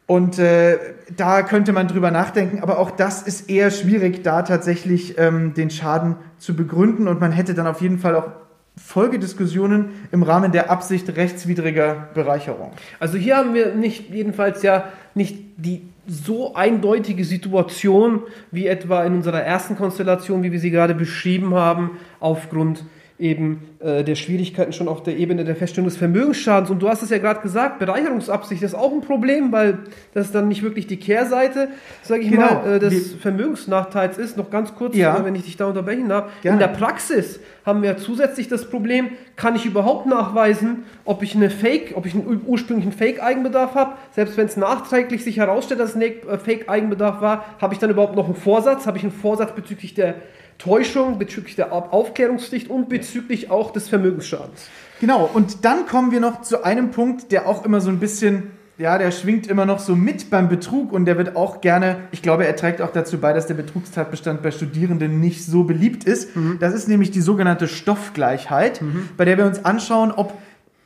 und 0.06 0.38
äh, 0.38 0.78
da 1.16 1.42
könnte 1.42 1.72
man 1.72 1.88
drüber 1.88 2.10
nachdenken, 2.10 2.60
aber 2.60 2.78
auch 2.78 2.90
das 2.90 3.22
ist 3.22 3.48
eher 3.48 3.70
schwierig, 3.70 4.22
da 4.22 4.42
tatsächlich 4.42 5.16
ähm, 5.16 5.54
den 5.54 5.70
Schaden 5.70 6.16
zu 6.38 6.54
begründen. 6.54 7.08
Und 7.08 7.20
man 7.20 7.32
hätte 7.32 7.54
dann 7.54 7.66
auf 7.66 7.80
jeden 7.80 7.98
Fall 7.98 8.14
auch 8.16 8.28
Folgediskussionen 8.76 9.90
im 10.10 10.22
Rahmen 10.22 10.52
der 10.52 10.70
Absicht 10.70 11.16
rechtswidriger 11.16 12.08
Bereicherung. 12.12 12.72
Also 12.98 13.16
hier 13.16 13.36
haben 13.36 13.54
wir 13.54 13.74
nicht 13.74 14.10
jedenfalls 14.10 14.62
ja 14.62 14.88
nicht 15.14 15.38
die 15.56 15.88
so 16.06 16.54
eindeutige 16.54 17.24
Situation 17.24 18.22
wie 18.50 18.66
etwa 18.66 19.04
in 19.04 19.14
unserer 19.14 19.40
ersten 19.40 19.76
Konstellation, 19.76 20.42
wie 20.42 20.52
wir 20.52 20.60
sie 20.60 20.70
gerade 20.70 20.94
beschrieben 20.94 21.54
haben, 21.54 21.98
aufgrund 22.20 22.84
eben 23.16 23.62
äh, 23.78 24.02
der 24.02 24.16
Schwierigkeiten 24.16 24.72
schon 24.72 24.88
auf 24.88 25.04
der 25.04 25.16
Ebene 25.16 25.44
der 25.44 25.54
Feststellung 25.54 25.88
des 25.88 25.96
Vermögensschadens. 25.96 26.68
Und 26.68 26.80
du 26.80 26.88
hast 26.88 27.02
es 27.02 27.10
ja 27.10 27.18
gerade 27.18 27.40
gesagt, 27.40 27.78
Bereicherungsabsicht 27.78 28.60
ist 28.62 28.74
auch 28.74 28.92
ein 28.92 29.02
Problem, 29.02 29.52
weil 29.52 29.78
das 30.14 30.32
dann 30.32 30.48
nicht 30.48 30.64
wirklich 30.64 30.88
die 30.88 30.96
Kehrseite, 30.96 31.68
sage 32.02 32.22
ich 32.22 32.30
genau. 32.30 32.54
mal, 32.54 32.74
äh, 32.74 32.78
des 32.80 33.14
Wie, 33.14 33.18
Vermögensnachteils 33.18 34.18
ist. 34.18 34.36
Noch 34.36 34.50
ganz 34.50 34.74
kurz, 34.74 34.96
ja. 34.96 35.16
äh, 35.16 35.24
wenn 35.24 35.36
ich 35.36 35.44
dich 35.44 35.56
da 35.56 35.66
unterbrechen 35.66 36.08
darf. 36.08 36.24
Gerne. 36.42 36.56
In 36.56 36.58
der 36.58 36.76
Praxis 36.76 37.38
haben 37.64 37.82
wir 37.82 37.96
zusätzlich 37.98 38.48
das 38.48 38.68
Problem, 38.68 39.10
kann 39.36 39.54
ich 39.54 39.64
überhaupt 39.64 40.06
nachweisen, 40.06 40.82
ob 41.04 41.22
ich 41.22 41.36
eine 41.36 41.50
Fake, 41.50 41.92
ob 41.94 42.06
ich 42.06 42.14
einen 42.14 42.42
ursprünglichen 42.44 42.92
Fake-Eigenbedarf 42.92 43.76
habe, 43.76 43.92
selbst 44.10 44.36
wenn 44.36 44.46
es 44.46 44.56
nachträglich 44.56 45.22
sich 45.22 45.38
herausstellt, 45.38 45.78
dass 45.78 45.94
es 45.94 45.96
ein 45.96 46.02
Fake-Eigenbedarf 46.38 47.20
war, 47.20 47.44
habe 47.60 47.74
ich 47.74 47.80
dann 47.80 47.90
überhaupt 47.90 48.16
noch 48.16 48.26
einen 48.26 48.34
Vorsatz, 48.34 48.86
habe 48.86 48.98
ich 48.98 49.04
einen 49.04 49.12
Vorsatz 49.12 49.52
bezüglich 49.52 49.94
der 49.94 50.16
Täuschung, 50.58 51.18
bezüglich 51.18 51.56
der 51.56 51.72
Aufklärungspflicht 51.72 52.70
und 52.70 52.88
bezüglich 52.88 53.50
auch 53.50 53.72
des 53.72 53.88
Vermögensschadens. 53.88 54.68
Genau, 55.00 55.28
und 55.32 55.64
dann 55.64 55.86
kommen 55.86 56.12
wir 56.12 56.20
noch 56.20 56.42
zu 56.42 56.64
einem 56.64 56.90
Punkt, 56.90 57.32
der 57.32 57.46
auch 57.48 57.64
immer 57.64 57.80
so 57.80 57.90
ein 57.90 57.98
bisschen, 57.98 58.52
ja, 58.78 58.96
der 58.96 59.10
schwingt 59.10 59.46
immer 59.46 59.66
noch 59.66 59.78
so 59.78 59.96
mit 59.96 60.30
beim 60.30 60.48
Betrug 60.48 60.92
und 60.92 61.04
der 61.04 61.18
wird 61.18 61.36
auch 61.36 61.60
gerne, 61.60 61.98
ich 62.12 62.22
glaube, 62.22 62.46
er 62.46 62.56
trägt 62.56 62.80
auch 62.80 62.92
dazu 62.92 63.18
bei, 63.18 63.32
dass 63.32 63.46
der 63.46 63.54
Betrugstatbestand 63.54 64.42
bei 64.42 64.50
Studierenden 64.50 65.20
nicht 65.20 65.44
so 65.44 65.64
beliebt 65.64 66.04
ist. 66.04 66.34
Mhm. 66.36 66.58
Das 66.60 66.74
ist 66.74 66.88
nämlich 66.88 67.10
die 67.10 67.20
sogenannte 67.20 67.68
Stoffgleichheit, 67.68 68.80
mhm. 68.80 69.08
bei 69.16 69.24
der 69.24 69.36
wir 69.36 69.46
uns 69.46 69.64
anschauen, 69.64 70.12
ob 70.12 70.32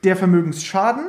der 0.04 0.16
Vermögensschaden 0.16 1.04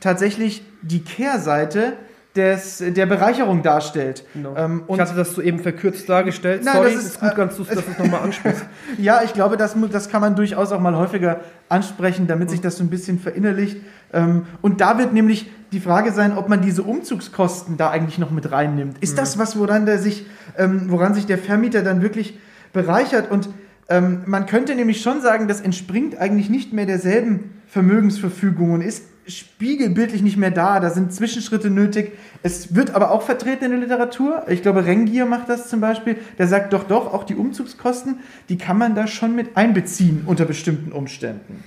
tatsächlich 0.00 0.62
die 0.82 1.00
Kehrseite 1.00 1.94
des, 2.36 2.82
der 2.86 3.06
Bereicherung 3.06 3.62
darstellt. 3.62 4.24
Genau. 4.34 4.54
Ähm, 4.56 4.82
ich 4.88 5.00
hatte 5.00 5.14
das 5.14 5.34
so 5.34 5.42
eben 5.42 5.58
verkürzt 5.58 6.08
dargestellt. 6.08 6.62
Nein, 6.64 6.74
Sorry, 6.74 6.92
das 6.92 7.02
ist, 7.02 7.06
ist 7.06 7.20
gut, 7.20 7.34
ganz, 7.34 7.56
dass 7.56 7.66
du 7.66 7.90
es 7.90 7.98
nochmal 7.98 8.20
ansprichst. 8.24 8.64
ja, 8.98 9.22
ich 9.24 9.32
glaube, 9.32 9.56
das, 9.56 9.74
das 9.90 10.08
kann 10.08 10.20
man 10.20 10.36
durchaus 10.36 10.70
auch 10.72 10.80
mal 10.80 10.94
häufiger 10.96 11.40
ansprechen, 11.68 12.26
damit 12.26 12.48
mhm. 12.48 12.52
sich 12.52 12.60
das 12.60 12.76
so 12.76 12.84
ein 12.84 12.90
bisschen 12.90 13.18
verinnerlicht. 13.18 13.78
Ähm, 14.12 14.46
und 14.62 14.80
da 14.80 14.98
wird 14.98 15.12
nämlich 15.12 15.50
die 15.72 15.80
Frage 15.80 16.12
sein, 16.12 16.36
ob 16.36 16.48
man 16.48 16.62
diese 16.62 16.82
Umzugskosten 16.82 17.76
da 17.76 17.90
eigentlich 17.90 18.18
noch 18.18 18.30
mit 18.30 18.50
reinnimmt. 18.50 18.98
Ist 19.00 19.12
mhm. 19.12 19.16
das 19.16 19.38
was, 19.38 19.58
woran, 19.58 19.86
der 19.86 19.98
sich, 19.98 20.26
ähm, 20.56 20.86
woran 20.88 21.14
sich 21.14 21.26
der 21.26 21.38
Vermieter 21.38 21.82
dann 21.82 22.02
wirklich 22.02 22.38
bereichert? 22.72 23.30
Und 23.30 23.48
ähm, 23.88 24.22
man 24.26 24.46
könnte 24.46 24.74
nämlich 24.74 25.00
schon 25.00 25.20
sagen, 25.20 25.48
das 25.48 25.60
entspringt 25.60 26.18
eigentlich 26.18 26.50
nicht 26.50 26.72
mehr 26.72 26.86
derselben 26.86 27.62
Vermögensverfügung 27.66 28.72
und 28.72 28.80
ist 28.80 29.04
spiegelbildlich 29.28 30.22
nicht 30.22 30.36
mehr 30.36 30.50
da. 30.50 30.80
Da 30.80 30.90
sind 30.90 31.12
Zwischenschritte 31.12 31.70
nötig. 31.70 32.12
Es 32.42 32.74
wird 32.74 32.94
aber 32.94 33.10
auch 33.10 33.22
vertreten 33.22 33.64
in 33.66 33.70
der 33.72 33.80
Literatur. 33.80 34.42
Ich 34.48 34.62
glaube, 34.62 34.84
Rengier 34.84 35.26
macht 35.26 35.48
das 35.48 35.68
zum 35.68 35.80
Beispiel. 35.80 36.16
Der 36.38 36.46
sagt 36.48 36.72
doch, 36.72 36.84
doch, 36.84 37.12
auch 37.12 37.24
die 37.24 37.34
Umzugskosten, 37.34 38.18
die 38.48 38.58
kann 38.58 38.78
man 38.78 38.94
da 38.94 39.06
schon 39.06 39.34
mit 39.34 39.56
einbeziehen 39.56 40.22
unter 40.26 40.44
bestimmten 40.44 40.92
Umständen. 40.92 41.62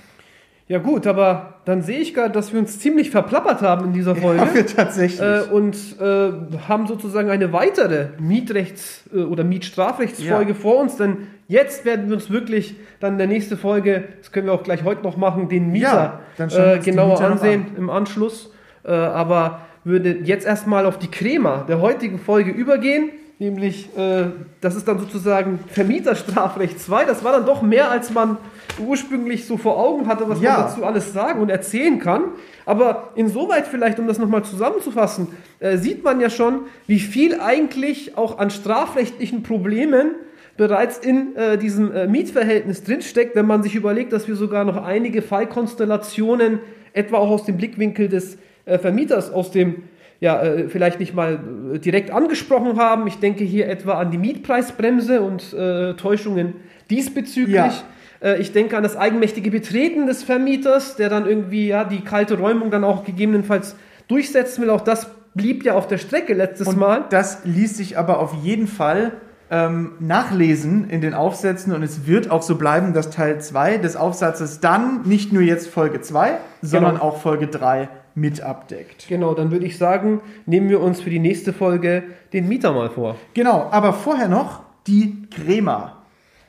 Ja 0.68 0.78
gut, 0.78 1.06
aber 1.06 1.56
dann 1.64 1.82
sehe 1.82 1.98
ich 1.98 2.14
gerade, 2.14 2.32
dass 2.32 2.52
wir 2.52 2.58
uns 2.60 2.78
ziemlich 2.78 3.10
verplappert 3.10 3.60
haben 3.62 3.86
in 3.86 3.92
dieser 3.92 4.16
Folge. 4.16 4.42
Ja, 4.42 4.54
wir 4.54 4.66
tatsächlich. 4.66 5.20
Äh, 5.20 5.42
und 5.52 5.76
äh, 6.00 6.30
haben 6.66 6.86
sozusagen 6.86 7.28
eine 7.30 7.52
weitere 7.52 8.08
Mietrechts- 8.18 9.02
äh, 9.12 9.18
oder 9.18 9.44
Mietstrafrechtsfolge 9.44 10.52
Ja. 10.52 10.56
vor 10.56 10.78
uns, 10.78 10.96
denn 10.96 11.26
jetzt 11.52 11.84
werden 11.84 12.08
wir 12.08 12.16
uns 12.16 12.30
wirklich 12.30 12.74
dann 12.98 13.12
in 13.12 13.18
der 13.18 13.26
nächsten 13.28 13.56
Folge, 13.56 14.04
das 14.18 14.32
können 14.32 14.46
wir 14.46 14.54
auch 14.54 14.62
gleich 14.62 14.82
heute 14.84 15.02
noch 15.02 15.16
machen, 15.16 15.48
den 15.48 15.70
Mieter 15.70 16.20
Ja, 16.38 16.46
äh, 16.46 16.78
genauer 16.78 17.12
Mieter 17.14 17.30
ansehen 17.30 17.66
im 17.76 17.90
Anschluss. 17.90 18.50
Äh, 18.84 18.90
aber 18.92 19.60
würde 19.84 20.18
jetzt 20.24 20.46
erstmal 20.46 20.86
auf 20.86 20.98
die 20.98 21.10
Crema 21.10 21.64
der 21.68 21.80
heutigen 21.80 22.18
Folge 22.18 22.50
übergehen. 22.50 23.10
Nämlich, 23.38 23.88
äh, 23.96 24.26
das 24.60 24.76
ist 24.76 24.86
dann 24.86 24.98
sozusagen 25.00 25.58
Vermieterstrafrecht 25.68 26.78
2. 26.80 27.04
Das 27.04 27.24
war 27.24 27.32
dann 27.32 27.44
doch 27.44 27.60
mehr, 27.62 27.90
als 27.90 28.12
man 28.12 28.38
ursprünglich 28.78 29.46
so 29.46 29.56
vor 29.56 29.78
Augen 29.78 30.06
hatte, 30.06 30.28
was 30.28 30.40
Ja. 30.40 30.52
man 30.52 30.60
dazu 30.62 30.84
alles 30.84 31.12
sagen 31.12 31.40
und 31.40 31.50
erzählen 31.50 31.98
kann. 31.98 32.22
Aber 32.66 33.10
insoweit 33.16 33.66
vielleicht, 33.66 33.98
um 33.98 34.06
das 34.06 34.18
nochmal 34.18 34.44
zusammenzufassen, 34.44 35.28
äh, 35.58 35.76
sieht 35.76 36.04
man 36.04 36.20
ja 36.20 36.30
schon, 36.30 36.60
wie 36.86 37.00
viel 37.00 37.40
eigentlich 37.40 38.16
auch 38.16 38.38
an 38.38 38.50
strafrechtlichen 38.50 39.42
Problemen 39.42 40.12
bereits 40.56 40.98
in 40.98 41.34
äh, 41.36 41.58
diesem 41.58 41.92
äh, 41.92 42.06
Mietverhältnis 42.06 42.84
drinsteckt, 42.84 43.34
wenn 43.36 43.46
man 43.46 43.62
sich 43.62 43.74
überlegt, 43.74 44.12
dass 44.12 44.28
wir 44.28 44.36
sogar 44.36 44.64
noch 44.64 44.82
einige 44.82 45.22
Fallkonstellationen, 45.22 46.60
etwa 46.92 47.16
auch 47.18 47.30
aus 47.30 47.44
dem 47.44 47.56
Blickwinkel 47.56 48.08
des 48.08 48.38
äh, 48.64 48.78
Vermieters, 48.78 49.32
aus 49.32 49.50
dem 49.50 49.84
ja, 50.20 50.40
äh, 50.40 50.68
vielleicht 50.68 51.00
nicht 51.00 51.14
mal 51.14 51.40
äh, 51.74 51.78
direkt 51.78 52.12
angesprochen 52.12 52.78
haben. 52.78 53.06
Ich 53.08 53.18
denke 53.18 53.42
hier 53.42 53.68
etwa 53.68 53.94
an 53.94 54.10
die 54.10 54.18
Mietpreisbremse 54.18 55.20
und 55.20 55.52
äh, 55.52 55.94
Täuschungen 55.94 56.54
diesbezüglich. 56.90 57.56
Ja. 57.56 58.36
Ich 58.38 58.52
denke 58.52 58.76
an 58.76 58.84
das 58.84 58.96
eigenmächtige 58.96 59.50
Betreten 59.50 60.06
des 60.06 60.22
Vermieters, 60.22 60.94
der 60.94 61.08
dann 61.08 61.26
irgendwie 61.26 61.66
ja 61.66 61.82
die 61.82 62.02
kalte 62.02 62.38
Räumung 62.38 62.70
dann 62.70 62.84
auch 62.84 63.02
gegebenenfalls 63.02 63.74
durchsetzen 64.06 64.62
will. 64.62 64.70
Auch 64.70 64.82
das 64.82 65.10
blieb 65.34 65.64
ja 65.64 65.74
auf 65.74 65.88
der 65.88 65.98
Strecke 65.98 66.32
letztes 66.32 66.68
Und 66.68 66.78
Mal. 66.78 67.04
das 67.10 67.44
ließ 67.44 67.76
sich 67.76 67.98
aber 67.98 68.20
auf 68.20 68.32
jeden 68.44 68.68
Fall 68.68 69.10
ähm, 69.52 69.92
nachlesen 70.00 70.88
in 70.88 71.02
den 71.02 71.12
Aufsätzen 71.12 71.74
und 71.74 71.82
es 71.82 72.06
wird 72.06 72.30
auch 72.30 72.40
so 72.40 72.56
bleiben, 72.56 72.94
dass 72.94 73.10
Teil 73.10 73.38
2 73.38 73.76
des 73.76 73.96
Aufsatzes 73.96 74.60
dann 74.60 75.02
nicht 75.02 75.30
nur 75.30 75.42
jetzt 75.42 75.68
Folge 75.68 76.00
2, 76.00 76.38
sondern 76.62 76.94
Genau. 76.94 77.04
auch 77.04 77.18
Folge 77.18 77.48
3 77.48 77.90
mit 78.14 78.40
abdeckt. 78.40 79.06
Genau, 79.08 79.34
dann 79.34 79.50
würde 79.50 79.66
ich 79.66 79.76
sagen, 79.76 80.22
nehmen 80.46 80.70
wir 80.70 80.80
uns 80.80 81.02
für 81.02 81.10
die 81.10 81.18
nächste 81.18 81.52
Folge 81.52 82.02
den 82.32 82.48
Mieter 82.48 82.72
mal 82.72 82.88
vor. 82.88 83.16
Genau, 83.34 83.68
aber 83.70 83.92
vorher 83.92 84.28
noch 84.28 84.60
die 84.86 85.28
Crema 85.30 85.98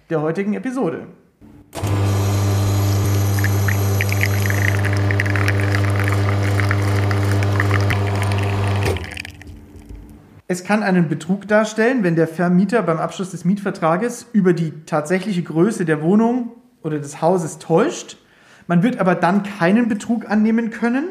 der 0.09 0.21
heutigen 0.21 0.53
Episode. 0.53 1.07
Es 10.53 10.63
kann 10.63 10.83
einen 10.83 11.09
Betrug 11.09 11.47
darstellen, 11.47 12.03
wenn 12.03 12.15
der 12.15 12.27
Vermieter 12.27 12.83
beim 12.83 12.99
Abschluss 12.99 13.31
des 13.31 13.43
Mietvertrages 13.43 14.27
über 14.33 14.53
die 14.53 14.71
tatsächliche 14.85 15.41
Größe 15.41 15.83
der 15.83 16.03
Wohnung 16.03 16.51
oder 16.83 16.99
des 16.99 17.23
Hauses 17.23 17.57
täuscht. 17.57 18.17
Man 18.67 18.83
wird 18.83 18.99
aber 18.99 19.15
dann 19.15 19.41
keinen 19.41 19.87
Betrug 19.89 20.29
annehmen 20.29 20.69
können, 20.69 21.05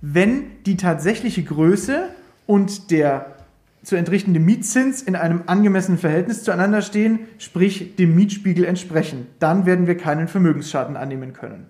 wenn 0.00 0.44
die 0.64 0.78
tatsächliche 0.78 1.42
Größe 1.42 2.08
und 2.46 2.90
der 2.90 3.36
zu 3.82 3.96
entrichtende 3.96 4.40
Mietzins 4.40 5.02
in 5.02 5.14
einem 5.14 5.42
angemessenen 5.44 5.98
Verhältnis 5.98 6.42
zueinander 6.42 6.80
stehen, 6.80 7.18
sprich 7.36 7.96
dem 7.96 8.14
Mietspiegel 8.14 8.64
entsprechen. 8.64 9.26
Dann 9.40 9.66
werden 9.66 9.86
wir 9.86 9.98
keinen 9.98 10.26
Vermögensschaden 10.26 10.96
annehmen 10.96 11.34
können. 11.34 11.66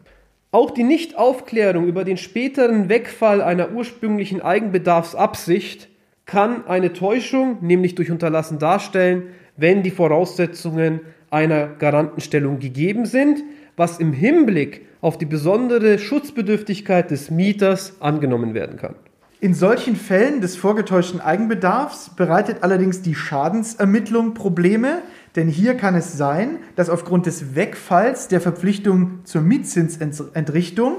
Auch 0.52 0.70
die 0.70 0.84
Nichtaufklärung 0.84 1.88
über 1.88 2.04
den 2.04 2.18
späteren 2.18 2.88
Wegfall 2.88 3.42
einer 3.42 3.72
ursprünglichen 3.72 4.40
Eigenbedarfsabsicht 4.42 5.88
kann 6.28 6.66
eine 6.68 6.92
Täuschung, 6.92 7.56
nämlich 7.62 7.96
durch 7.96 8.12
Unterlassen 8.12 8.60
darstellen, 8.60 9.24
wenn 9.56 9.82
die 9.82 9.90
Voraussetzungen 9.90 11.00
einer 11.30 11.66
Garantenstellung 11.66 12.60
gegeben 12.60 13.06
sind, 13.06 13.42
was 13.76 13.98
im 13.98 14.12
Hinblick 14.12 14.86
auf 15.00 15.18
die 15.18 15.24
besondere 15.24 15.98
Schutzbedürftigkeit 15.98 17.10
des 17.10 17.30
Mieters 17.30 17.94
angenommen 18.00 18.54
werden 18.54 18.76
kann. 18.76 18.94
In 19.40 19.54
solchen 19.54 19.96
Fällen 19.96 20.40
des 20.40 20.56
vorgetäuschten 20.56 21.20
Eigenbedarfs 21.20 22.10
bereitet 22.10 22.58
allerdings 22.62 23.02
die 23.02 23.14
Schadensermittlung 23.14 24.34
Probleme, 24.34 24.98
denn 25.34 25.48
hier 25.48 25.76
kann 25.76 25.94
es 25.94 26.16
sein, 26.16 26.58
dass 26.76 26.90
aufgrund 26.90 27.26
des 27.26 27.54
Wegfalls 27.54 28.28
der 28.28 28.40
Verpflichtung 28.40 29.20
zur 29.24 29.42
Mietzinsentrichtung 29.42 30.96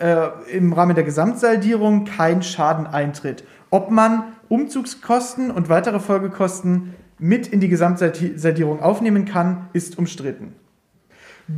äh, 0.00 0.26
im 0.52 0.72
Rahmen 0.72 0.94
der 0.94 1.04
Gesamtsaldierung 1.04 2.04
kein 2.04 2.42
Schaden 2.42 2.86
eintritt. 2.86 3.44
Ob 3.76 3.90
man 3.90 4.32
Umzugskosten 4.48 5.50
und 5.50 5.68
weitere 5.68 6.00
Folgekosten 6.00 6.94
mit 7.18 7.46
in 7.46 7.60
die 7.60 7.68
Gesamtsaldierung 7.68 8.80
aufnehmen 8.80 9.26
kann, 9.26 9.68
ist 9.74 9.98
umstritten. 9.98 10.54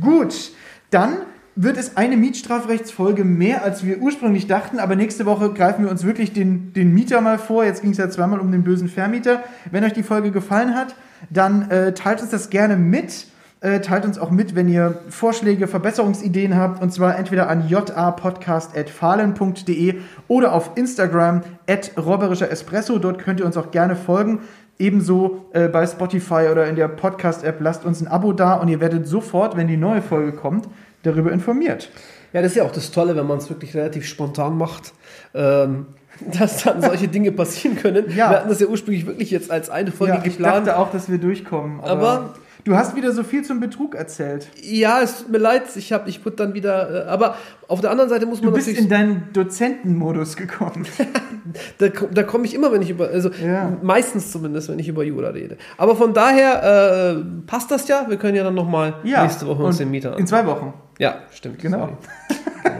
Gut, 0.01 0.51
dann 0.89 1.19
wird 1.55 1.77
es 1.77 1.95
eine 1.95 2.17
Mietstrafrechtsfolge 2.17 3.23
mehr, 3.23 3.63
als 3.63 3.85
wir 3.85 3.99
ursprünglich 3.99 4.47
dachten, 4.47 4.79
aber 4.79 4.97
nächste 4.97 5.25
Woche 5.25 5.53
greifen 5.53 5.85
wir 5.85 5.91
uns 5.91 6.03
wirklich 6.03 6.33
den, 6.33 6.73
den 6.73 6.93
Mieter 6.93 7.21
mal 7.21 7.39
vor. 7.39 7.63
Jetzt 7.63 7.83
ging 7.83 7.91
es 7.91 7.97
ja 7.97 8.09
zweimal 8.09 8.41
um 8.41 8.51
den 8.51 8.65
bösen 8.65 8.89
Vermieter. 8.89 9.41
Wenn 9.71 9.85
euch 9.85 9.93
die 9.93 10.03
Folge 10.03 10.31
gefallen 10.31 10.75
hat, 10.75 10.95
dann 11.29 11.71
äh, 11.71 11.93
teilt 11.93 12.19
uns 12.21 12.31
das 12.31 12.49
gerne 12.49 12.75
mit. 12.75 13.27
Äh, 13.61 13.81
teilt 13.81 14.05
uns 14.05 14.17
auch 14.17 14.31
mit, 14.31 14.55
wenn 14.55 14.69
ihr 14.69 14.99
Vorschläge, 15.09 15.67
Verbesserungsideen 15.67 16.55
habt, 16.55 16.81
und 16.81 16.93
zwar 16.93 17.17
entweder 17.19 17.49
an 17.49 17.67
japodcast.fahlen.de 17.67 19.95
oder 20.27 20.53
auf 20.53 20.71
Instagram 20.75 21.41
at 21.67 21.91
robberischer 21.97 22.49
Espresso. 22.51 22.99
Dort 22.99 23.19
könnt 23.19 23.39
ihr 23.39 23.45
uns 23.45 23.57
auch 23.57 23.71
gerne 23.71 23.95
folgen. 23.95 24.39
Ebenso 24.77 25.45
äh, 25.51 25.67
bei 25.67 25.85
Spotify 25.85 26.47
oder 26.51 26.67
in 26.67 26.77
der 26.77 26.87
Podcast-App 26.87 27.57
lasst 27.59 27.83
uns 27.85 27.99
ein 27.99 28.07
Abo 28.07 28.31
da 28.31 28.53
und 28.53 28.69
ihr 28.69 28.79
werdet 28.79 29.05
sofort, 29.07 29.57
wenn 29.57 29.67
die 29.67 29.75
neue 29.75 30.01
Folge 30.01 30.31
kommt, 30.31 30.69
darüber 31.03 31.31
informiert. 31.33 31.89
Ja, 32.31 32.41
das 32.41 32.51
ist 32.51 32.57
ja 32.57 32.63
auch 32.63 32.71
das 32.71 32.91
Tolle, 32.91 33.15
wenn 33.17 33.27
man 33.27 33.39
es 33.39 33.49
wirklich 33.49 33.75
relativ 33.75 34.05
spontan 34.05 34.57
macht, 34.57 34.93
ähm, 35.33 35.87
dass 36.39 36.63
dann 36.63 36.81
solche 36.81 37.09
Dinge 37.09 37.33
passieren 37.33 37.75
können. 37.77 38.05
Ja. 38.09 38.29
Wir 38.29 38.37
hatten 38.37 38.47
das 38.49 38.61
ja 38.61 38.67
ursprünglich 38.67 39.05
wirklich 39.05 39.31
jetzt 39.31 39.51
als 39.51 39.69
eine 39.69 39.91
Folge 39.91 40.13
Ja, 40.13 40.19
ich 40.23 40.37
geplant. 40.37 40.67
dachte 40.67 40.79
auch, 40.79 40.91
dass 40.91 41.09
wir 41.09 41.17
durchkommen. 41.17 41.81
Aber, 41.81 42.09
Aber- 42.09 42.33
du 42.63 42.75
hast 42.75 42.95
wieder 42.95 43.11
so 43.11 43.23
viel 43.23 43.43
zum 43.43 43.59
Betrug 43.59 43.95
erzählt. 43.95 44.47
Ja, 44.61 45.01
es 45.01 45.19
tut 45.19 45.29
mir 45.29 45.37
leid, 45.37 45.63
ich 45.75 45.91
habe 45.93 46.09
ich 46.09 46.23
wurde 46.25 46.35
dann 46.37 46.53
wieder, 46.53 47.05
äh, 47.05 47.09
aber 47.09 47.35
auf 47.67 47.81
der 47.81 47.91
anderen 47.91 48.09
Seite 48.09 48.25
muss 48.25 48.39
Du 48.39 48.45
man 48.45 48.53
bist 48.55 48.67
natürlich, 48.67 48.83
in 48.85 48.89
deinen 48.89 49.29
Dozentenmodus 49.33 50.35
gekommen. 50.35 50.85
da, 51.77 51.87
da 51.87 52.23
komme 52.23 52.45
ich 52.45 52.53
immer, 52.53 52.71
wenn 52.71 52.81
ich 52.81 52.89
über, 52.89 53.07
also 53.09 53.29
Ja. 53.43 53.71
meistens 53.81 54.31
zumindest, 54.31 54.69
wenn 54.69 54.79
ich 54.79 54.87
über 54.87 55.03
Jura 55.03 55.29
rede. 55.29 55.57
Aber 55.77 55.95
von 55.95 56.13
daher 56.13 57.15
äh, 57.17 57.23
passt 57.47 57.71
das 57.71 57.87
ja. 57.87 58.05
Wir 58.09 58.17
können 58.17 58.35
ja 58.35 58.43
dann 58.43 58.55
nochmal 58.55 58.95
nächste 59.03 59.47
Woche 59.47 59.63
uns 59.63 59.75
und 59.75 59.79
den 59.85 59.91
Mieter 59.91 60.09
In 60.09 60.13
ansehen. 60.21 60.27
zwei 60.27 60.45
Wochen. 60.45 60.73
Ja, 60.99 61.15
stimmt. 61.31 61.59
Genau. 61.59 61.85
genau. 62.63 62.75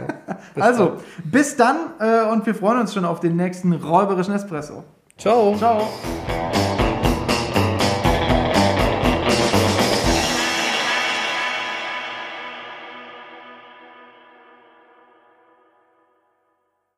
Bis 0.54 0.62
Also, 0.64 0.84
dann. 0.86 0.98
bis 1.30 1.56
dann 1.56 1.76
äh, 2.00 2.30
und 2.32 2.44
wir 2.46 2.54
freuen 2.54 2.80
uns 2.80 2.92
schon 2.94 3.04
auf 3.04 3.20
den 3.20 3.36
nächsten 3.36 3.72
räuberischen 3.72 4.34
Espresso. 4.34 4.84
ciao. 5.16 5.54
Ciao. 5.56 5.88